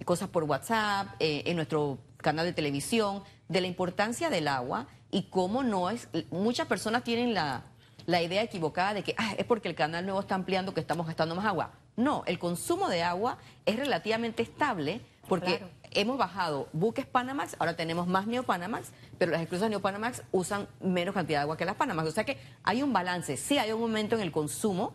[0.06, 5.24] cosas por WhatsApp, eh, en nuestro canal de televisión, de la importancia del agua y
[5.24, 6.08] cómo no es.
[6.32, 7.64] Muchas personas tienen la,
[8.08, 11.36] idea equivocada de que ah, es porque el canal nuevo está ampliando que estamos gastando
[11.36, 11.72] más agua.
[11.98, 15.62] No, el consumo de agua es relativamente estable porque
[15.92, 21.40] hemos bajado buques Panamax, ahora tenemos más Neopanamax, pero las esclusas Neopanamax usan menos cantidad
[21.40, 22.08] de agua que las Panamax.
[22.08, 24.94] O sea que hay un balance, sí hay un momento en el consumo,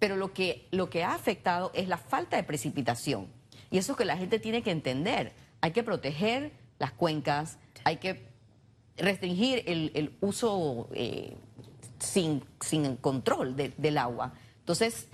[0.00, 3.28] pero lo que, lo que ha afectado es la falta de precipitación.
[3.70, 5.32] Y eso es que la gente tiene que entender.
[5.60, 8.28] Hay que proteger las cuencas, hay que
[8.96, 11.36] restringir el, uso eh,
[11.98, 14.32] sin, sin, control del agua.
[14.58, 15.08] Entonces,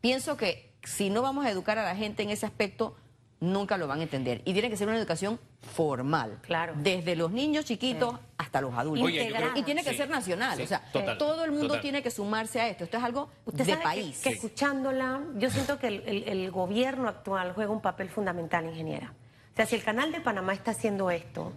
[0.00, 2.96] pienso que si no vamos a educar a la gente en ese aspecto,
[3.40, 4.42] nunca lo van a entender.
[4.44, 6.38] Y tiene que ser una educación formal.
[6.42, 6.74] Claro.
[6.76, 9.10] Desde los niños chiquitos hasta los adultos.
[9.10, 10.60] y tiene que ser nacional.
[10.60, 10.82] o sea,
[11.18, 12.84] todo el mundo tiene que sumarse a esto.
[12.84, 14.20] Esto es algo de país.
[14.22, 19.12] Que, escuchándola, yo siento que el, gobierno actual juega un papel fundamental, ingeniera.
[19.52, 21.52] O sea, si el canal de Panamá está haciendo esto,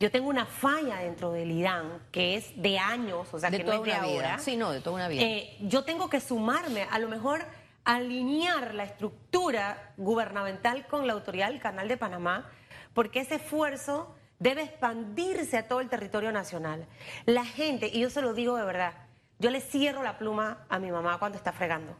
[0.00, 3.64] yo tengo una falla dentro del IDAN que es de años, o sea, de que
[3.64, 4.38] toda no es de ahora.
[4.38, 5.22] Sí, no, de toda una vida.
[5.22, 7.44] Eh, yo tengo que sumarme, a lo mejor
[7.84, 12.50] alinear la estructura gubernamental con la autoridad del Canal de Panamá,
[12.94, 16.86] porque ese esfuerzo debe expandirse a todo el territorio nacional.
[17.26, 18.94] La gente, y yo se lo digo de verdad,
[19.38, 21.94] yo le cierro la pluma a mi mamá cuando está fregando.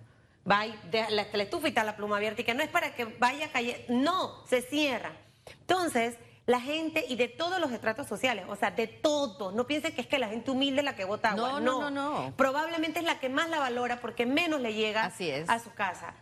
[0.50, 2.94] Va y la, la estufa y está la pluma abierta y que no es para
[2.94, 5.12] que vaya a caer, no, se cierra.
[5.60, 9.52] Entonces, la gente y de todos los estratos sociales, o sea, de todo.
[9.52, 11.60] No piensen que es que la gente humilde es la que vota agua.
[11.60, 15.58] No, no, no, Probablemente es la que más la valora porque menos le llega a
[15.58, 16.14] su casa.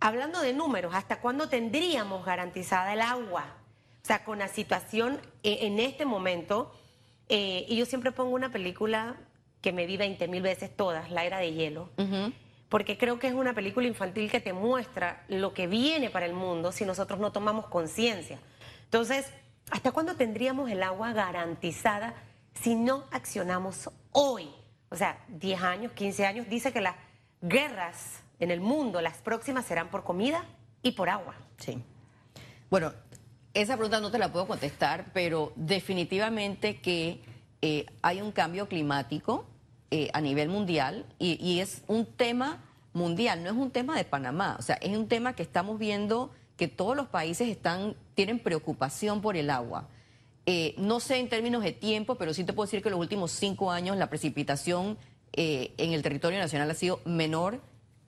[0.00, 3.44] Hablando de números, ¿hasta cuándo tendríamos garantizada el agua?
[4.02, 6.72] O sea, con la situación e, en este momento,
[7.28, 9.16] eh, y yo siempre pongo una película
[9.60, 11.90] que me vi 20 mil veces todas, La Era de Hielo,
[12.70, 16.32] porque creo que es una película infantil que te muestra lo que viene para el
[16.32, 18.38] mundo si nosotros no tomamos conciencia.
[18.84, 19.30] Entonces,
[19.70, 22.14] ¿hasta cuándo tendríamos el agua garantizada
[22.54, 24.50] si no accionamos hoy?
[24.90, 26.96] O sea, 10 años, 15 años, dice que las
[27.40, 30.44] guerras en el mundo, las próximas serán por comida
[30.82, 31.34] y por agua.
[31.58, 31.82] Sí.
[32.70, 32.92] Bueno,
[33.54, 37.20] esa pregunta no te la puedo contestar, pero definitivamente que
[37.62, 39.44] eh, hay un cambio climático
[39.90, 44.56] eh, a nivel mundial y, es un tema mundial, no es un tema de Panamá,
[44.58, 49.22] o sea, es un tema que estamos viendo que todos los países están tienen preocupación
[49.22, 49.88] por el agua.
[50.44, 53.00] Eh, no sé en términos de tiempo, pero sí te puedo decir que en los
[53.00, 54.98] últimos cinco años la precipitación
[55.32, 57.62] en el territorio nacional ha sido menor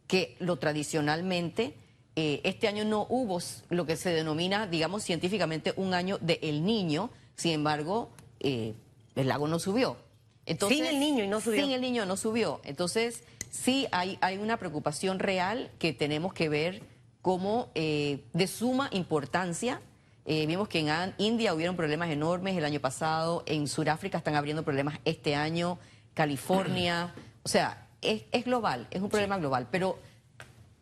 [0.06, 1.76] que lo tradicionalmente.
[2.14, 3.38] este año no hubo
[3.70, 8.10] lo que se denomina, digamos científicamente, un año de El Niño, sin embargo,
[8.40, 8.74] el
[9.14, 9.96] lago no subió.
[10.44, 11.62] Entonces, sin el niño y no subió.
[11.62, 12.60] Sin el niño no subió.
[12.64, 16.91] Entonces, sí hay, hay una preocupación real que tenemos que ver
[17.22, 19.80] como eh, de suma importancia.
[20.26, 24.62] Eh, vimos que en India hubieron problemas enormes el año pasado, en Sudáfrica están abriendo
[24.62, 25.78] problemas este año,
[26.14, 29.98] California, o sea, es, es global, es un problema global, pero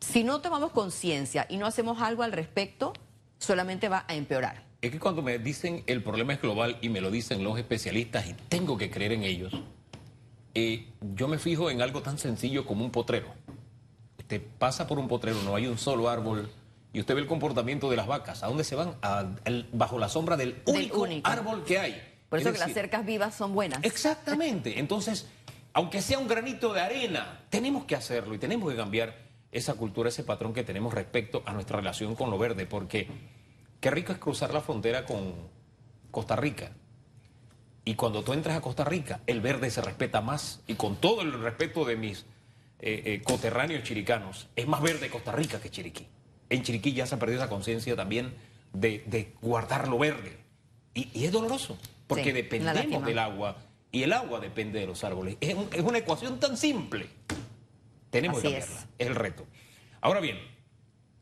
[0.00, 2.92] si no tomamos conciencia y no hacemos algo al respecto,
[3.38, 4.64] solamente va a empeorar.
[4.82, 8.26] Es que cuando me dicen el problema es global y me lo dicen los especialistas
[8.26, 9.54] y tengo que creer en ellos,
[10.54, 13.28] eh, yo me fijo en algo tan sencillo como un potrero.
[14.30, 16.48] Usted pasa por un potrero, no hay un solo árbol
[16.92, 18.42] y usted ve el comportamiento de las vacas.
[18.42, 18.94] ¿A dónde se van?
[19.72, 22.00] bajo la sombra del único, árbol que hay.
[22.28, 23.82] Por eso que las cercas vivas son buenas.
[23.82, 24.78] Exactamente.
[24.78, 25.26] Entonces,
[25.72, 29.16] aunque sea un granito de arena, tenemos que hacerlo y tenemos que cambiar
[29.50, 33.08] esa cultura, ese patrón que tenemos respecto a nuestra relación con lo verde, porque
[33.80, 35.34] Qué rico es cruzar la frontera con
[36.10, 36.72] Costa Rica.
[37.84, 40.60] Y cuando tú entras a Costa Rica, el verde se respeta más.
[40.66, 42.26] Y con todo el respeto de mis
[42.80, 46.06] eh, eh, coterráneos chiricanos, es más verde Costa Rica que Chiriquí.
[46.48, 48.34] En Chiriquí ya se ha perdido esa conciencia también
[48.72, 50.36] de, guardar lo verde.
[50.94, 53.56] Y, es doloroso, porque dependemos del agua
[53.92, 55.36] y el agua depende de los árboles.
[55.40, 57.06] Es, una ecuación tan simple.
[58.10, 58.86] Tenemos que cambiarla.
[58.98, 59.46] es el reto.
[60.00, 60.38] Ahora bien,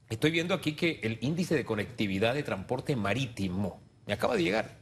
[0.09, 4.79] Estoy viendo aquí que el índice de conectividad de transporte marítimo me acaba de llegar.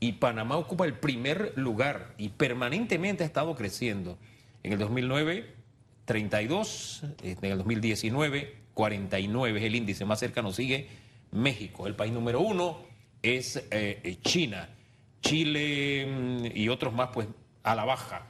[0.00, 4.18] Y Panamá ocupa el primer lugar y permanentemente ha estado creciendo.
[4.64, 5.54] En el 2009,
[6.04, 10.04] 32, en el 2019, 49 es el índice.
[10.04, 10.88] Más cercano sigue
[11.30, 11.86] México.
[11.86, 12.78] El país número uno
[13.22, 14.68] es eh, China.
[15.20, 17.26] Chile mm, y otros más, pues
[17.62, 18.26] a la baja.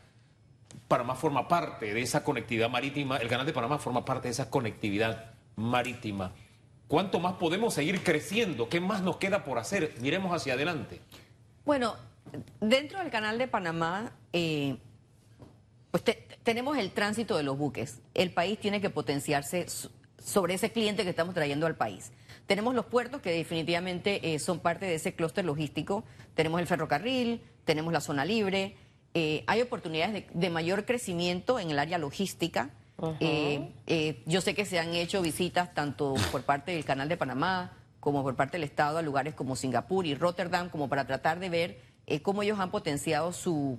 [0.89, 4.49] Panamá forma parte de esa conectividad marítima, el canal de Panamá forma parte de esa
[4.51, 6.33] conectividad marítima.
[6.89, 8.69] ¿Cuánto más podemos seguir creciendo?
[8.69, 9.95] ¿Qué más nos queda por hacer?
[10.01, 11.01] Miremos hacia adelante.
[11.65, 11.97] Bueno,
[12.61, 14.77] dentro del canal de Panamá, eh,
[15.95, 18.01] pues tenemos el tránsito de los buques.
[18.15, 19.67] El país tiene que potenciarse
[20.19, 22.11] sobre ese cliente que estamos trayendo al país.
[22.49, 26.03] Tenemos los puertos que definitivamente eh, son parte de ese clúster logístico.
[26.35, 28.75] Tenemos el ferrocarril, tenemos la zona libre.
[29.15, 32.71] Eh, hay oportunidades de mayor crecimiento en el área logística.
[33.21, 37.17] Eh, eh, yo sé que se han hecho visitas tanto por parte del Canal de
[37.17, 41.39] Panamá como por parte del Estado a lugares como Singapur y Rotterdam, como para tratar
[41.39, 41.81] de ver
[42.23, 43.79] cómo ellos han potenciado su,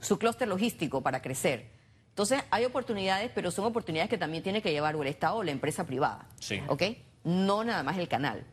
[0.00, 1.70] su clúster logístico para crecer.
[2.08, 5.42] Entonces, hay oportunidades, pero son oportunidades que también tiene que llevar o el Estado o
[5.42, 6.26] la empresa privada.
[6.38, 6.60] Sí.
[6.66, 6.82] ¿Ok?
[7.24, 8.44] No nada más el canal.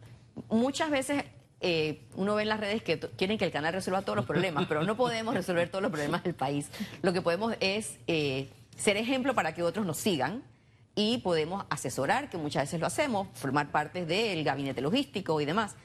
[0.50, 1.24] Muchas veces
[2.16, 4.84] uno ve en las redes que quieren que el canal resuelva todos los problemas, pero
[4.84, 6.70] no podemos resolver todos los problemas del país.
[7.02, 10.44] Lo que podemos es ser ejemplo para que otros nos sigan
[10.96, 15.76] y podemos asesorar, que muchas veces lo hacemos, formar parte del gabinete logístico y demás.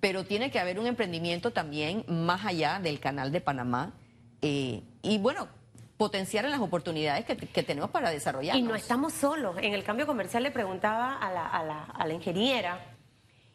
[0.00, 3.94] Pero tiene que haber un emprendimiento también más allá del canal de Panamá
[4.42, 5.48] eh, y bueno,
[5.96, 8.56] potenciar las oportunidades que, tenemos para desarrollar.
[8.56, 9.56] Y no estamos solos.
[9.58, 12.80] En el cambio comercial le preguntaba a la, a la, ingeniera,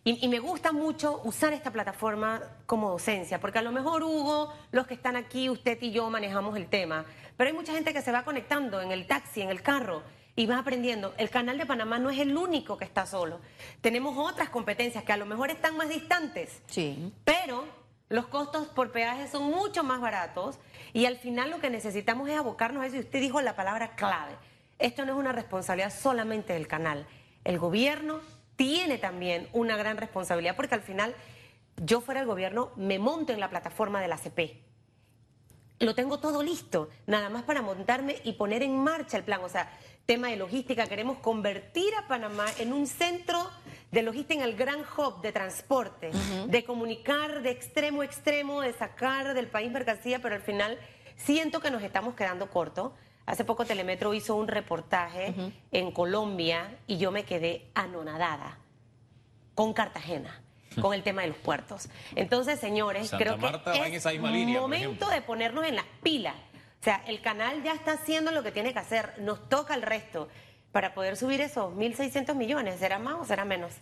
[0.04, 4.54] y, y, me gusta mucho usar esta plataforma como docencia, porque a lo mejor Hugo,
[4.72, 7.04] los que están aquí, usted y yo manejamos el tema,
[7.36, 10.04] pero hay mucha gente que se va conectando en el taxi, en el carro,
[10.38, 11.14] y va aprendiendo.
[11.18, 13.42] El canal de Panamá no es el único que está solo.
[13.82, 16.62] Tenemos otras competencias que a lo mejor están más distantes.
[16.68, 17.12] Sí.
[17.26, 17.66] Pero
[18.10, 20.60] los costos por peaje son mucho más baratos
[20.94, 22.96] y al final lo que necesitamos es abocarnos a eso.
[22.96, 24.36] Y usted dijo la palabra clave.
[24.80, 27.08] Esto no es una responsabilidad solamente del canal.
[27.44, 28.20] El gobierno
[28.56, 31.16] tiene también una gran responsabilidad porque al final
[31.78, 34.68] yo fuera el gobierno me monto en la plataforma de la CP
[35.80, 39.42] lo tengo todo listo, nada más para montarme y poner en marcha el plan.
[39.44, 39.72] O sea,
[40.06, 43.50] tema de logística, queremos convertir a Panamá en un centro
[43.92, 46.12] de logística en el gran hub de transporte,
[46.48, 50.78] de comunicar de extremo a extremo, de sacar del país mercancía, pero al final
[51.16, 52.92] siento que nos estamos quedando cortos.
[53.26, 55.34] Hace poco Telemetro hizo un reportaje
[55.72, 58.58] en Colombia y yo me quedé anonadada
[59.54, 60.42] con Cartagena
[60.82, 61.90] con el tema de los puertos.
[62.16, 65.86] Entonces, señores, Santa creo Marta que en es línea, por momento de ponernos en las
[66.04, 66.36] pilas.
[66.80, 69.82] O sea, el canal ya está haciendo lo que tiene que hacer, nos toca el
[69.82, 70.30] resto
[70.72, 72.80] para poder subir esos 1.600 millones.
[72.80, 73.74] ¿Será más o será menos?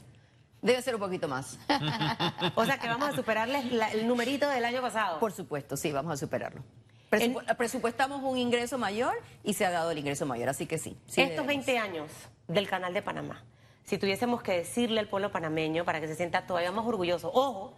[0.62, 1.58] Debe ser un poquito más.
[2.56, 5.20] O sea, que vamos a superarles la- el numerito del año pasado.
[5.20, 6.64] Por supuesto, sí, vamos a superarlo.
[7.12, 10.98] Presupu- presupuestamos un ingreso mayor y se ha dado el ingreso mayor, así que sí.
[11.08, 11.66] sí Estos debemos.
[11.66, 12.12] 20 años
[12.48, 13.44] del canal de Panamá,
[13.84, 17.78] si tuviésemos que decirle al pueblo panameño para que se sienta todavía más orgulloso, ojo,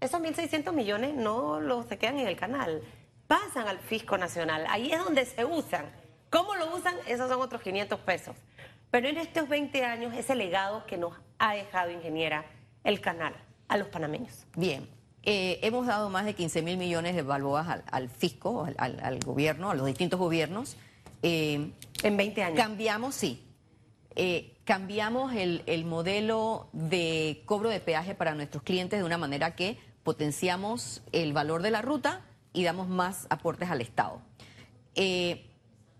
[0.00, 2.82] esos 1.600 millones no los se quedan en el canal,
[3.26, 5.86] pasan al fisco nacional, ahí es donde se usan.
[6.30, 6.94] ¿Cómo lo usan?
[7.06, 8.36] Esos son otros 500 pesos.
[8.90, 12.44] Pero en estos 20 años, ese legado que nos ha dejado, ingeniera,
[12.84, 13.34] el canal
[13.68, 14.46] a los panameños.
[14.56, 14.88] Bien,
[15.22, 19.00] eh, hemos dado más de 15 mil millones de balboas al, al fisco, al, al-
[19.00, 20.76] al gobierno, a los distintos gobiernos.
[21.22, 21.70] Eh,
[22.02, 22.56] En 20 años.
[22.58, 23.44] cambiamos, sí,
[24.16, 29.54] eh, cambiamos el, el modelo de cobro de peaje para nuestros clientes de una manera
[29.54, 32.22] que potenciamos el valor de la ruta
[32.54, 34.20] y damos más aportes al Estado.
[34.94, 35.47] Eh,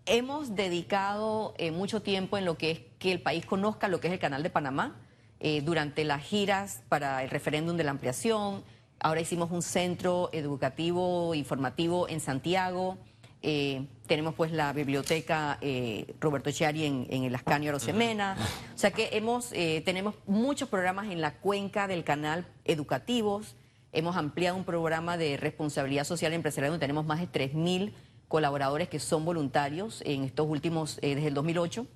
[0.08, 4.08] hemos dedicado eh, mucho tiempo en lo que es que el país conozca lo que
[4.08, 4.96] es el Canal de Panamá.
[5.40, 8.64] eh, durante las giras para el referéndum de la ampliación,
[8.98, 12.98] ahora hicimos un centro educativo, informativo en Santiago.
[13.40, 15.60] eh, tenemos pues la biblioteca
[16.18, 18.36] Roberto Chiari en, en el Ascanio Arosemena.
[18.74, 23.54] O sea que hemos, tenemos muchos programas en la cuenca del canal educativos.
[23.92, 27.92] Hemos ampliado un programa de responsabilidad social empresarial donde tenemos más de 3.000
[28.28, 31.86] colaboradores que son voluntarios en estos últimos, eh, desde el 2008.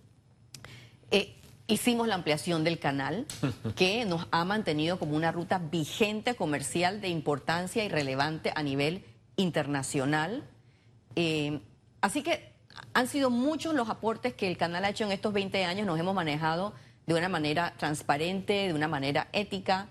[1.11, 3.27] Eh, hicimos la ampliación del canal,
[3.77, 9.05] que nos ha mantenido como una ruta vigente comercial de importancia y relevante a nivel
[9.37, 10.45] internacional.
[11.17, 11.61] Eh,
[12.01, 12.53] así que
[12.95, 15.87] han sido muchos los aportes que el canal ha hecho en estos 20 años.
[15.87, 16.73] Nos hemos manejado
[17.07, 19.89] de una manera transparente, de una manera ética.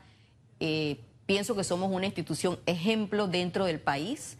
[0.59, 4.37] Eh, pienso que somos una institución ejemplo dentro del país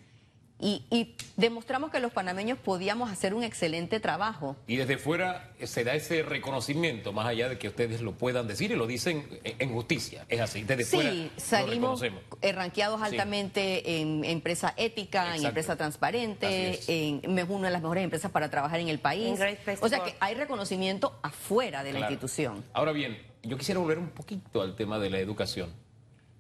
[0.62, 4.56] y, y demostramos que los panameños podíamos hacer un excelente trabajo.
[4.67, 8.47] Y desde fuera eh, se da ese reconocimiento, más allá de que ustedes lo puedan
[8.47, 10.26] decir y lo dicen en justicia.
[10.30, 12.02] Es así, desde fuera Sí, lo salimos
[12.54, 13.06] rankeados Sí.
[13.08, 18.50] altamente en empresa ética, en empresa transparente, en es una de las mejores empresas para
[18.50, 19.39] trabajar en el país.
[19.39, 22.63] En O sea to que hay reconocimiento afuera de la institución.
[22.74, 25.74] Ahora bien, yo quisiera volver un poquito al tema de la educación.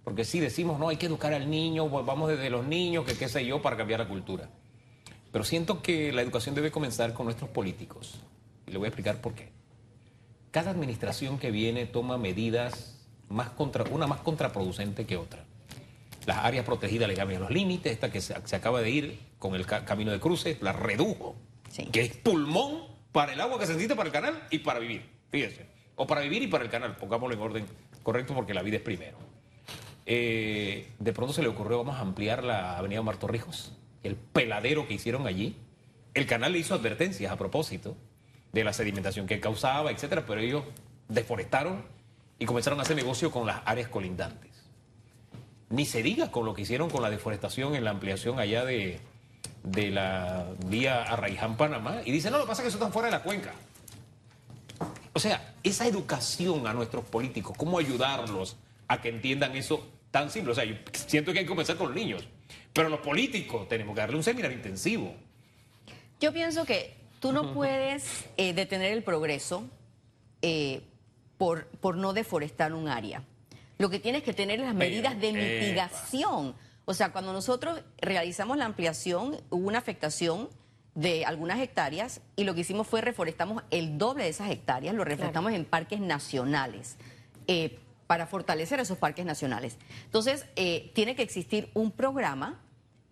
[0.03, 3.29] Porque si decimos, no, hay que educar al niño, vamos desde los niños, que qué
[3.29, 4.49] sé yo, para cambiar la cultura.
[5.31, 8.19] Pero siento que la educación debe comenzar con nuestros políticos.
[8.67, 9.49] Y le voy a explicar por qué.
[10.51, 12.97] Cada administración que viene toma medidas,
[13.29, 15.45] más contra, una más contraproducente que otra.
[16.25, 19.55] Las áreas protegidas le cambian los límites, esta que se, se acaba de ir con
[19.55, 21.35] el ca- camino de cruces, la redujo,
[21.69, 21.85] Sí.
[21.85, 22.83] que es pulmón
[23.13, 25.65] para el agua que se necesita para el canal y para vivir, fíjese.
[25.95, 27.65] O para vivir y para el canal, pongámoslo en orden
[28.03, 29.17] correcto porque la vida es primero.
[30.05, 34.95] Eh, de pronto se le ocurrió, vamos a ampliar la avenida Martorrijos, el peladero que
[34.95, 35.55] hicieron allí.
[36.13, 37.95] El canal le hizo advertencias a propósito
[38.51, 40.63] de la sedimentación que causaba, etcétera, pero ellos
[41.07, 41.83] deforestaron
[42.39, 44.51] y comenzaron a hacer negocio con las áreas colindantes.
[45.69, 48.99] Ni se diga con lo que hicieron con la deforestación en la ampliación allá de,
[49.63, 52.01] de la vía Arraiján-Panamá.
[52.03, 53.53] Y dicen, no, lo que pasa es que eso está fuera de la cuenca.
[55.13, 58.57] O sea, esa educación a nuestros políticos, cómo ayudarlos
[58.91, 60.51] a que entiendan eso tan simple.
[60.51, 62.27] O sea, yo siento que hay que comenzar con los niños.
[62.73, 65.15] Pero los políticos tenemos que darle un seminario intensivo.
[66.19, 69.63] Yo pienso que tú no puedes eh, detener el progreso
[70.41, 70.81] eh,
[71.37, 73.23] por, por no deforestar un área.
[73.77, 75.39] Lo que tienes que tener es las medidas de epa.
[75.39, 76.55] mitigación.
[76.83, 80.49] O sea, cuando nosotros realizamos la ampliación, hubo una afectación
[80.95, 85.05] de algunas hectáreas y lo que hicimos fue reforestamos el doble de esas hectáreas, lo
[85.05, 86.97] reforestamos en parques nacionales.
[87.47, 87.79] eh,
[88.11, 89.77] para fortalecer esos parques nacionales.
[90.03, 92.59] Entonces, eh, tiene que existir un programa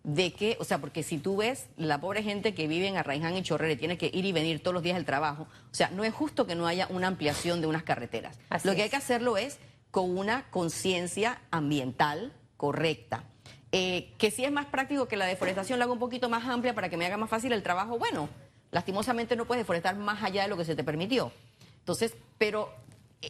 [0.04, 3.34] de que, o sea, porque si tú ves la pobre gente que vive en Arraiján
[3.34, 6.04] y Chorrere, tiene que ir y venir todos los días al trabajo, o sea, no
[6.04, 8.38] es justo que no haya una ampliación de unas carreteras.
[8.50, 8.84] Así Lo que es.
[8.84, 9.58] hay que hacerlo es
[9.90, 13.24] con una conciencia ambiental correcta.
[13.72, 16.74] Eh, que si es más práctico que la deforestación la haga un poquito más amplia
[16.74, 18.28] para que me haga más fácil el trabajo, bueno,
[18.70, 21.32] lastimosamente no puedes deforestar más allá de lo que se te permitió.
[21.78, 22.70] Entonces, pero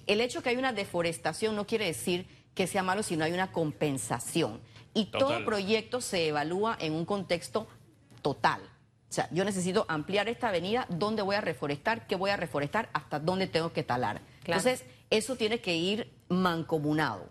[0.06, 3.52] el hecho que hay una deforestación no quiere decir que sea malo, sino hay una
[3.52, 4.60] compensación.
[4.94, 5.20] Y Total.
[5.20, 7.66] todo proyecto se evalúa en un contexto
[8.22, 8.60] total.
[8.62, 12.88] O sea, yo necesito ampliar esta avenida, dónde voy a reforestar, qué voy a reforestar,
[12.92, 14.20] hasta dónde tengo que talar.
[14.44, 14.60] Claro.
[14.60, 17.28] Entonces, eso tiene que ir mancomunado.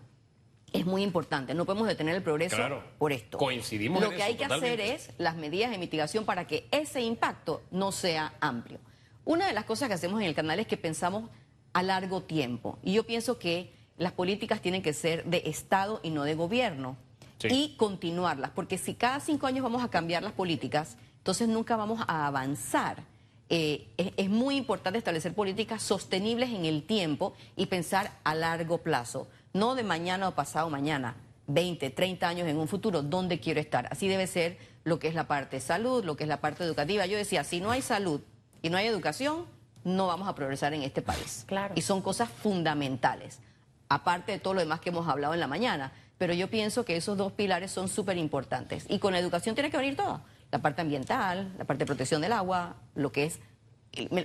[0.72, 2.84] Es muy importante, no podemos detener el progreso Claro.
[2.98, 3.38] por esto.
[3.38, 4.82] Coincidimos Lo en que eso, hay que totalmente.
[4.84, 8.78] hacer es las medidas de mitigación para que ese impacto no sea amplio.
[9.24, 11.28] Una de las cosas que hacemos en el canal es que pensamos
[11.72, 12.78] a largo tiempo.
[12.82, 16.96] Y yo pienso que las políticas tienen que ser de Estado y no de gobierno.
[17.38, 17.48] Sí.
[17.50, 22.00] Y continuarlas, porque si cada cinco años vamos a cambiar las políticas, entonces nunca vamos
[22.06, 23.02] a avanzar.
[23.48, 28.78] Eh, es, es muy importante establecer políticas sostenibles en el tiempo y pensar a largo
[28.78, 31.16] plazo, no de mañana o pasado mañana,
[31.46, 33.88] 20, 30 años en un futuro, ¿dónde quiero estar?
[33.90, 36.64] Así debe ser lo que es la parte de salud, lo que es la parte
[36.64, 37.06] educativa.
[37.06, 38.20] Yo decía, si no hay salud
[38.62, 39.46] y no hay educación,
[39.84, 41.44] no vamos a progresar en este país.
[41.46, 41.74] Claro.
[41.76, 43.40] Y son cosas fundamentales,
[43.88, 45.92] aparte de todo lo demás que hemos hablado en la mañana.
[46.18, 48.84] Pero yo pienso que esos dos pilares son súper importantes.
[48.88, 50.20] Y con la educación tiene que venir todo.
[50.50, 53.40] La parte ambiental, la parte de protección del agua, lo que es...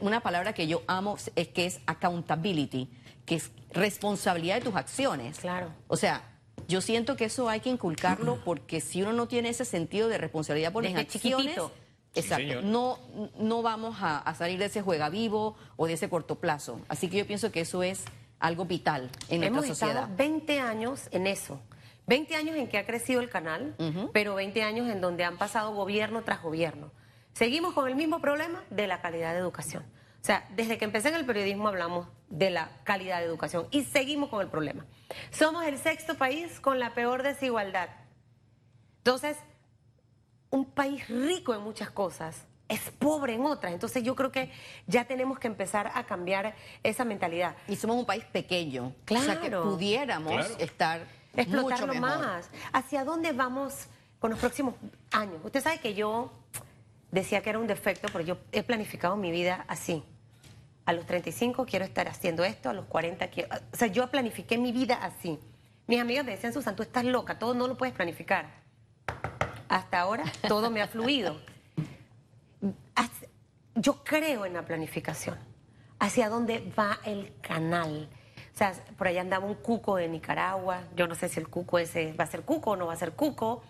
[0.02, 2.90] Una palabra que yo amo es que es accountability,
[3.26, 5.40] que es responsabilidad de tus acciones.
[5.40, 5.70] Claro.
[5.88, 6.22] O sea,
[6.68, 10.18] yo siento que eso hay que inculcarlo porque si uno no tiene ese sentido de
[10.18, 11.46] responsabilidad por las acciones...
[11.46, 11.72] chiquitito.
[12.16, 12.62] Exacto.
[12.62, 13.00] no,
[13.38, 16.80] no vamos a, a salir de ese juega vivo o de ese corto plazo.
[16.88, 18.04] Así que yo pienso que eso es
[18.40, 20.04] algo vital en Hemos nuestra sociedad.
[20.04, 21.60] estado 20 años en eso.
[22.08, 23.76] 20 años en que ha crecido el canal,
[24.14, 26.92] pero 20 años en donde han pasado gobierno tras gobierno.
[27.34, 29.84] Seguimos con el mismo problema de la calidad de educación.
[30.22, 33.84] O sea, desde que empecé en el periodismo hablamos de la calidad de educación y
[33.84, 34.86] seguimos con el problema.
[35.32, 37.90] Somos el sexto país con la peor desigualdad.
[38.98, 39.38] Entonces,
[40.50, 43.74] un país rico en muchas cosas es pobre en otras.
[43.74, 44.52] Entonces yo creo que
[44.88, 47.56] ya tenemos que empezar a cambiar esa mentalidad.
[47.68, 48.94] Y somos un país pequeño.
[49.10, 49.64] O sea, que Claro.
[49.64, 50.56] pudiéramos Claro.
[50.60, 52.00] estar mucho explotarlo mejor.
[52.20, 52.50] más.
[52.74, 53.88] ¿Hacia dónde vamos
[54.20, 54.74] con los próximos
[55.12, 55.36] años?
[55.44, 56.32] Usted sabe que yo
[57.12, 60.04] decía que era un defecto, pero yo he planificado mi vida así.
[60.86, 63.56] A los 35 quiero estar haciendo esto, a los 40 quiero...
[63.74, 65.40] O sea, yo planifiqué mi vida así.
[65.88, 68.48] Mis amigas me decían, Susan, tú estás loca, todo no lo puedes planificar.
[69.76, 71.36] Hasta ahora todo me ha fluido.
[73.78, 75.38] Yo creo en la planificación.
[76.00, 78.08] ¿Hacia dónde va el canal?
[78.54, 80.84] O sea, por allá andaba un cuco de Nicaragua.
[80.96, 82.96] Yo no sé si el cuco ese va a ser cuco o no va a
[82.96, 83.64] ser cuco.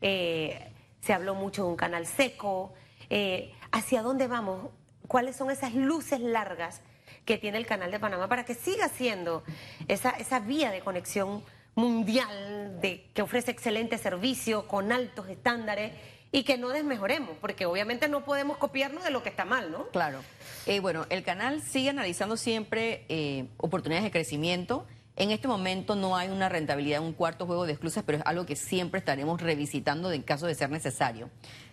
[0.00, 2.72] Eh, se habló mucho de un canal seco.
[3.10, 4.70] Eh, ¿Hacia dónde vamos?
[5.08, 6.80] ¿Cuáles son esas luces largas
[7.26, 9.44] que tiene el canal de Panamá para que siga siendo
[9.88, 11.44] esa vía de conexión
[11.74, 15.92] mundial de, que ofrece excelente servicio con altos estándares
[16.32, 17.30] y que no desmejoremos?
[17.40, 19.88] Porque obviamente no podemos copiarnos de lo que está mal, ¿no?
[19.88, 20.20] Claro.
[20.66, 24.86] Eh, bueno, el canal sigue analizando siempre eh, oportunidades de crecimiento.
[25.16, 28.24] En este momento no hay una rentabilidad en un cuarto juego de exclusas, pero es
[28.26, 31.30] algo que siempre estaremos revisitando en caso de ser necesario.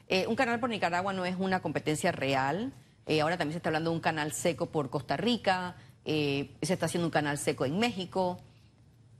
[0.10, 2.74] Eh, un canal por Nicaragua no es una competencia real.
[3.22, 5.78] Ahora también se está hablando de un canal seco por Costa Rica.
[6.04, 8.38] se está haciendo un canal seco en México.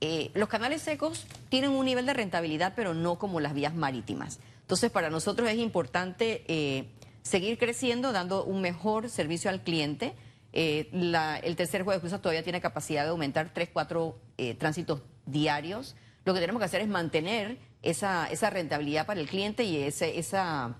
[0.02, 4.40] Eh, los canales secos tienen un nivel de rentabilidad, pero no como las vías marítimas.
[4.62, 6.86] Entonces, para nosotros es importante eh,
[7.24, 10.14] seguir creciendo, dando un mejor servicio al cliente.
[10.54, 14.18] Eh, la- el tercer juego de cruzas todavía tiene capacidad de aumentar 3, 4
[14.60, 15.96] tránsitos diarios.
[16.26, 20.76] Lo que tenemos que hacer es mantener esa, rentabilidad para el cliente y esa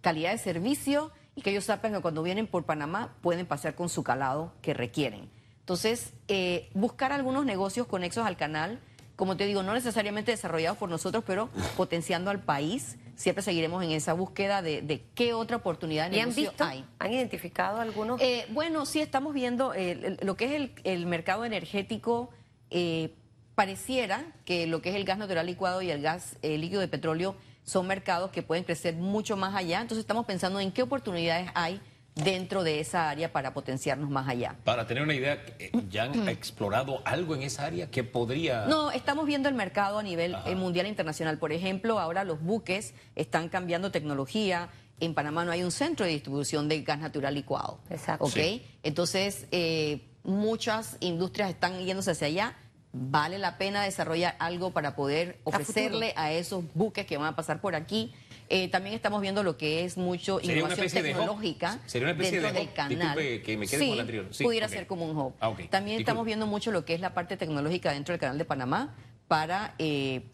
[0.00, 3.88] calidad de servicio y que ellos sepan que cuando vienen por Panamá pueden pasar con
[3.88, 5.28] su calado que requieren.
[5.62, 8.78] Entonces, eh, buscar algunos negocios conexos al canal,
[9.16, 12.96] como te digo, no necesariamente desarrollados por nosotros, pero potenciando al país.
[13.14, 16.64] Siempre seguiremos en esa búsqueda de, de qué otra oportunidad de ¿Y han visto?
[16.64, 16.84] hay.
[16.98, 18.20] ¿Han identificado algunos?
[18.20, 22.30] Eh, bueno, sí estamos viendo eh, lo que es el, el mercado energético.
[22.70, 23.14] eh,
[23.54, 26.88] pareciera que lo que es el gas natural licuado y el gas eh, líquido de
[26.88, 29.82] petróleo son mercados que pueden crecer mucho más allá.
[29.82, 31.80] Entonces estamos pensando en qué oportunidades hay
[32.14, 34.56] dentro de esa área para potenciarnos más allá.
[34.64, 38.66] Para tener una idea, eh, ¿ya han explorado algo en esa área que podría...?
[38.66, 40.50] No, estamos viendo el mercado a nivel Ajá.
[40.50, 41.38] eh, mundial e internacional.
[41.38, 44.68] Por ejemplo, ahora los buques están cambiando tecnología.
[45.00, 47.80] En Panamá no hay un centro de distribución de gas natural licuado.
[47.88, 48.26] Exacto.
[48.26, 48.32] ¿Ok?
[48.32, 48.62] Sí.
[48.82, 52.56] Entonces, eh, muchas industrias están yéndose hacia allá.
[52.92, 57.62] Vale la pena desarrollar algo para poder ofrecerle a, esos buques que van a pasar
[57.62, 58.12] por aquí.
[58.54, 62.52] Eh, también estamos viendo lo que es mucho innovación de tecnológica Sería una especie dentro
[62.52, 63.16] de del canal.
[63.16, 64.26] Disculpe que me quede sí, con la anterior.
[64.30, 65.32] Sí, pudiera ser como un hub.
[65.40, 65.54] Ah.
[65.70, 68.94] También estamos viendo mucho lo que es la parte tecnológica dentro del canal de Panamá
[69.26, 70.24] para eh,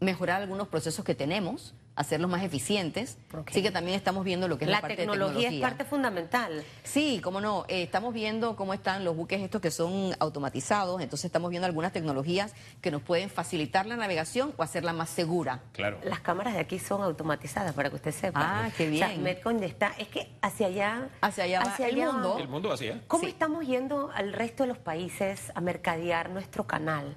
[0.00, 3.18] mejorar algunos procesos que tenemos, hacerlos más eficientes.
[3.32, 3.50] Ok.
[3.50, 5.68] Así que también estamos viendo lo que es la, La parte tecnología, de es tecnología.
[5.68, 6.64] parte fundamental.
[6.82, 7.64] Sí, cómo no.
[7.68, 11.00] Eh, estamos viendo cómo están los buques estos que son automatizados.
[11.00, 15.60] Entonces estamos viendo algunas tecnologías que nos pueden facilitar la navegación o hacerla más segura.
[15.72, 16.00] Claro.
[16.04, 18.40] Las cámaras de aquí son automatizadas, para que usted sepa.
[18.64, 19.22] Ah, qué O sea, bien.
[19.22, 21.08] Metcoin está, es que hacia allá...
[21.20, 22.36] Hacia allá va el mundo.
[22.40, 23.00] El mundo vacía.
[23.06, 23.28] ¿Cómo Sí.
[23.30, 27.14] estamos yendo al resto de los países a mercadear nuestro canal?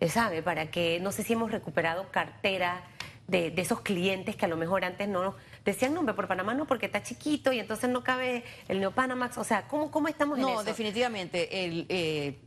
[0.00, 0.42] Eh, ¿Sabe?
[0.42, 2.82] Para que, no sé si hemos recuperado cartera
[3.28, 6.66] de, de esos clientes que a lo mejor antes no decían nombre por Panamá no
[6.66, 9.38] porque está chiquito y entonces no cabe el Neopanamax.
[9.38, 10.64] O sea, ¿cómo, cómo estamos en No, eso?
[10.64, 11.64] definitivamente.
[11.64, 12.38] El, eh,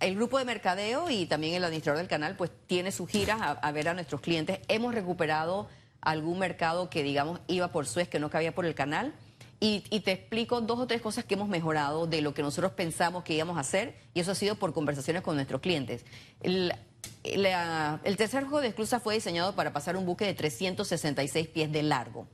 [0.00, 3.50] el grupo de mercadeo y también el administrador del canal, pues tiene sus giras a,
[3.52, 4.60] a ver a nuestros clientes.
[4.68, 5.68] Hemos recuperado
[6.00, 9.12] algún mercado que, digamos, iba por Suez, que no cabía por el canal.
[9.60, 12.72] Y, y te explico dos o tres cosas que hemos mejorado de lo que nosotros
[12.72, 16.04] pensamos que íbamos a hacer, y eso ha sido por conversaciones con nuestros clientes.
[16.42, 16.74] El,
[17.22, 21.82] el tercer juego de esclusa fue diseñado para pasar un buque de 366 pies de
[21.82, 22.26] largo.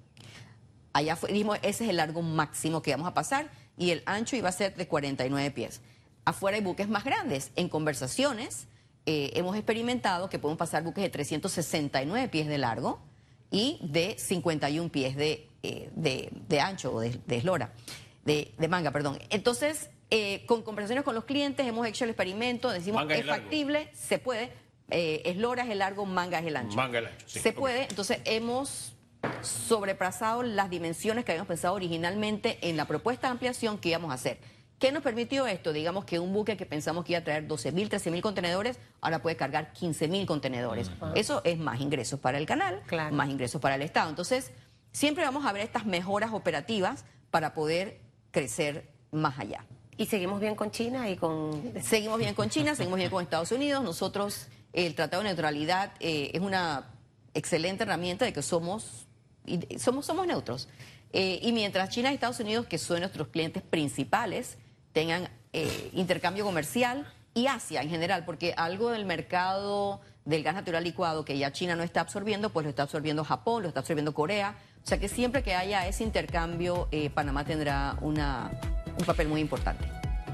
[0.93, 4.37] Allá fue, dijimos, ese es el largo máximo que vamos a pasar y el ancho
[4.37, 5.81] iba a ser de 49 pies.
[6.25, 7.51] Afuera hay buques más grandes.
[7.57, 8.66] En conversaciones
[9.07, 13.01] eh, hemos experimentado que podemos pasar buques de 369 pies de largo
[13.51, 17.73] y de 51 pies de, eh, de, de ancho o de, eslora,
[18.25, 19.18] de manga, perdón.
[19.31, 23.42] Entonces, eh, con conversaciones con los clientes hemos hecho el experimento, decimos, Manga es largo.
[23.44, 24.52] factible, se puede.
[24.90, 26.76] Eh, eslora es el largo, manga es el ancho.
[26.76, 27.38] Manga el ancho, sí.
[27.38, 28.92] Se puede, entonces hemos
[29.42, 34.14] sobrepasado las dimensiones que habíamos pensado originalmente en la propuesta de ampliación que íbamos a
[34.14, 34.38] hacer.
[34.78, 35.72] ¿Qué nos permitió esto?
[35.74, 39.36] Digamos que un buque que pensamos que iba a traer 12.000, 13.000 contenedores, ahora puede
[39.36, 40.90] cargar 15.000 contenedores.
[41.14, 43.14] Eso es más ingresos para el canal, Claro.
[43.14, 44.08] más ingresos para el Estado.
[44.08, 44.52] Entonces,
[44.90, 48.00] siempre vamos a ver estas mejoras operativas para poder
[48.30, 49.66] crecer más allá.
[50.01, 51.74] Y seguimos bien con China y con...
[51.82, 53.84] Seguimos bien con China, seguimos bien con Estados Unidos.
[53.84, 56.86] Nosotros, el Tratado de Neutralidad eh, es una
[57.34, 59.07] excelente herramienta de que somos,
[59.76, 60.70] somos, somos neutros.
[61.12, 64.57] Eh, y mientras China y Estados Unidos, que son nuestros clientes principales,
[64.94, 70.82] tengan eh, intercambio comercial, y Asia en general, porque algo del mercado del gas natural
[70.82, 74.14] licuado que ya China no está absorbiendo, pues lo está absorbiendo Japón, lo está absorbiendo
[74.14, 74.57] Corea.
[74.82, 78.51] O sea que siempre que haya ese intercambio, Panamá tendrá una,
[79.01, 79.84] un papel muy importante.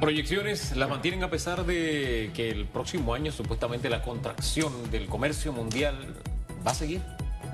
[0.00, 5.52] Proyecciones las mantienen a pesar de que el próximo año supuestamente la contracción del comercio
[5.52, 6.14] mundial
[6.66, 7.00] va a seguir.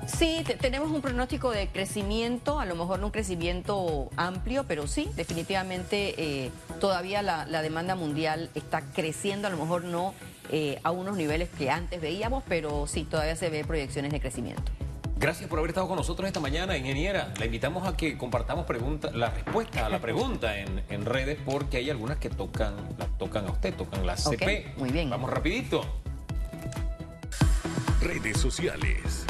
[0.07, 4.85] Sí, te- tenemos un pronóstico de crecimiento, a lo mejor no un crecimiento amplio, pero
[4.87, 6.51] sí, definitivamente eh,
[6.81, 10.13] todavía la, la demanda mundial está creciendo, a lo mejor no
[10.51, 14.73] eh, a unos niveles que antes veíamos, pero sí, todavía se ve proyecciones de crecimiento.
[15.23, 17.33] Gracias por haber estado con nosotros esta mañana, ingeniera.
[17.39, 21.77] La invitamos a que compartamos pregunta, la respuesta a la pregunta en, en redes porque
[21.77, 24.73] hay algunas que tocan, la tocan a usted, tocan la CP.
[24.75, 25.09] muy bien.
[25.09, 25.85] Vamos rapidito.
[28.01, 29.25] Redes sociales.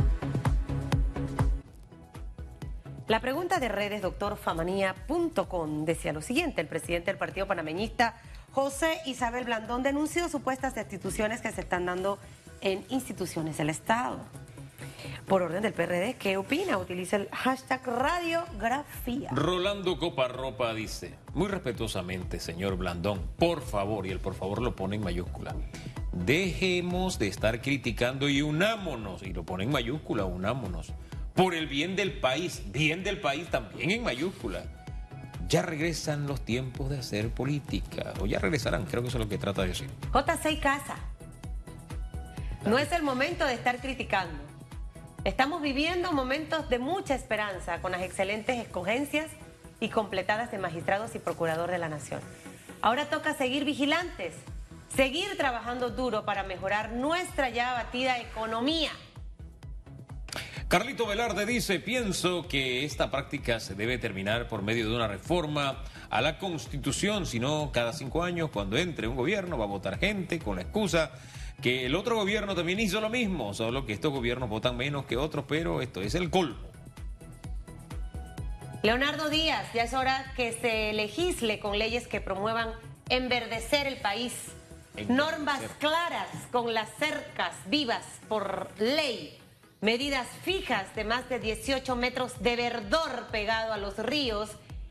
[3.07, 6.61] La pregunta de redes, doctorfamanía.com, decía lo siguiente.
[6.61, 8.19] El presidente del Partido Panameñista,
[8.51, 12.17] José Isabel Blandón, denunció supuestas destituciones que se están dando
[12.61, 14.21] en instituciones del Estado.
[15.27, 16.77] Por orden del PRD, ¿qué opina?
[16.77, 19.29] Utiliza el hashtag radiografía.
[19.31, 24.95] Rolando Coparropa dice, muy respetuosamente, señor Blandón, por favor, y el por favor lo pone
[24.97, 25.55] en mayúscula,
[26.11, 30.93] dejemos de estar criticando y unámonos, y lo pone en mayúscula, unámonos,
[31.34, 34.63] por el bien del país, bien del país también en mayúscula.
[35.47, 39.29] Ya regresan los tiempos de hacer política, o ya regresarán, creo que eso es lo
[39.29, 39.89] que trata de decir.
[40.11, 40.95] J6 Casa.
[42.65, 44.38] No es el momento de estar criticando.
[45.26, 49.32] Estamos viviendo momentos de mucha esperanza con las excelentes escogencias
[49.80, 52.19] y completadas de magistrados y procurador de la nación.
[52.82, 54.34] Ahora toca seguir vigilantes,
[54.93, 58.91] seguir trabajando duro para mejorar nuestra ya abatida economía.
[60.67, 65.84] Carlito Velarde dice, pienso que esta práctica se debe terminar por medio de una reforma
[66.09, 69.99] a la Constitución, si no cada cinco años cuando entre un gobierno va a votar
[69.99, 71.11] gente con la excusa
[71.62, 75.18] que el otro gobierno también hizo lo mismo, solo que estos gobiernos votan menos que
[75.18, 76.74] otros, pero esto es el colmo.
[78.84, 82.74] Leonardo Díaz, ya es hora que se legisle con leyes que promuevan
[83.08, 84.34] enverdecer el país.
[84.97, 85.16] Enverdecer.
[85.16, 89.38] Normas claras con las cercas vivas por ley.
[89.80, 94.49] Medidas fijas de más de 18 metros de verdor pegado a los ríos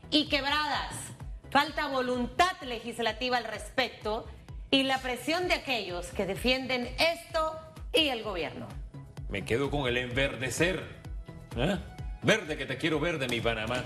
[0.09, 0.95] y quebradas.
[1.51, 4.25] Falta voluntad legislativa al respecto
[4.73, 7.55] y la presión de aquellos que defienden esto
[7.93, 8.65] y el gobierno.
[9.29, 10.83] Me quedo con el enverdecer.
[11.55, 11.77] ¿eh?
[12.23, 13.83] Verde que te quiero ver de mi Panamá.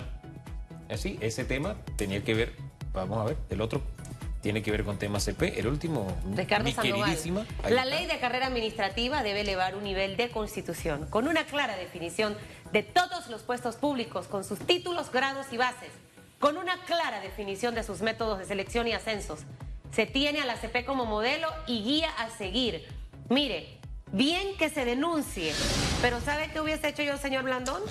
[0.90, 2.54] Así, ese tema tenía que ver,
[2.94, 3.82] vamos a ver, el otro
[4.42, 5.60] tiene que ver con temas CP.
[5.60, 7.02] El último, Ricardo mi Sandoval.
[7.02, 7.46] queridísima.
[7.64, 7.86] La está.
[7.86, 12.38] ley de carrera administrativa debe elevar un nivel de constitución con una clara definición
[12.72, 15.92] de todos los puestos públicos con sus títulos, grados y bases,
[16.40, 19.42] con una clara definición de sus métodos de selección y ascensos.
[19.92, 22.86] Se tiene a la CP como modelo y guía a seguir.
[23.30, 23.80] Mire,
[24.12, 25.54] bien que se denuncie,
[26.02, 27.82] pero ¿sabe qué hubiese hecho yo, señor Blandón?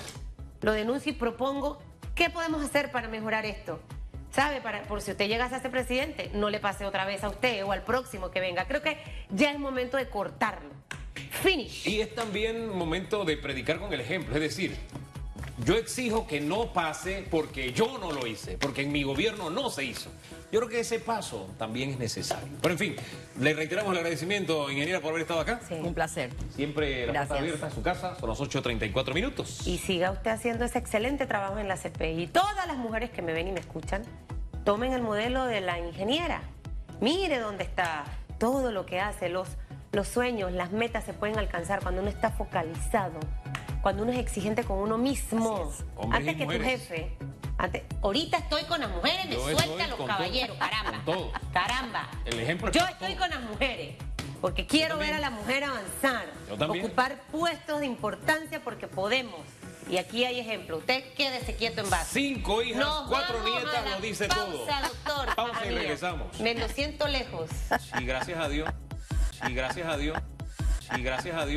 [0.61, 1.79] Lo denuncio y propongo
[2.15, 3.79] qué podemos hacer para mejorar esto.
[4.31, 4.61] ¿Sabe?
[4.61, 7.63] Para, por si usted llegase a ser presidente, no le pase otra vez a usted
[7.65, 8.65] o al próximo que venga.
[8.67, 8.97] Creo que
[9.29, 10.69] ya es momento de cortarlo.
[11.41, 11.87] Finish.
[11.87, 14.75] Y es también momento de predicar con el ejemplo, es decir,
[15.65, 19.69] yo exijo que no pase porque yo no lo hice, porque en mi gobierno no
[19.69, 20.09] se hizo.
[20.51, 22.47] Yo creo que ese paso también es necesario.
[22.61, 22.95] Pero en fin,
[23.39, 25.59] le reiteramos el agradecimiento, ingeniera, por haber estado acá.
[25.67, 25.73] Sí.
[25.73, 26.29] Un placer.
[26.55, 29.67] Siempre la puerta abierta en su casa, son las 8.34 minutos.
[29.67, 32.23] Y siga usted haciendo ese excelente trabajo en la CPI.
[32.23, 34.03] Y todas las mujeres que me ven y me escuchan,
[34.63, 36.41] tomen el modelo de la ingeniera.
[37.01, 38.05] Mire dónde está
[38.39, 39.49] todo lo que hace, los,
[39.91, 43.19] los sueños, las metas se pueden alcanzar cuando uno está focalizado,
[43.81, 45.71] cuando uno es exigente con uno mismo.
[46.11, 46.81] Antes que tu mujeres.
[46.87, 47.17] jefe.
[47.59, 50.69] antes- ahorita estoy con las mujeres, me Yo suelta estoy los con caballeros, todo.
[50.69, 50.91] caramba.
[50.91, 51.31] Con todo.
[51.53, 52.07] Caramba.
[52.25, 53.19] El ejemplo Yo estoy todo.
[53.19, 53.95] con las mujeres.
[54.41, 56.85] Porque quiero ver a la mujer avanzar, Yo también.
[56.85, 59.39] ocupar puestos de importancia porque podemos.
[59.89, 60.77] Y aquí hay ejemplo.
[60.77, 62.11] Usted quédese quieto en base.
[62.13, 64.89] Cinco hijas, Nos cuatro nietas, lo dice pausa, todo.
[65.15, 65.35] doctor.
[65.35, 66.39] Pausa y regresamos.
[66.39, 67.49] Me lo siento lejos.
[67.99, 68.69] Y gracias a Dios,
[69.45, 70.17] y gracias a Dios,
[70.95, 71.55] y gracias a Dios.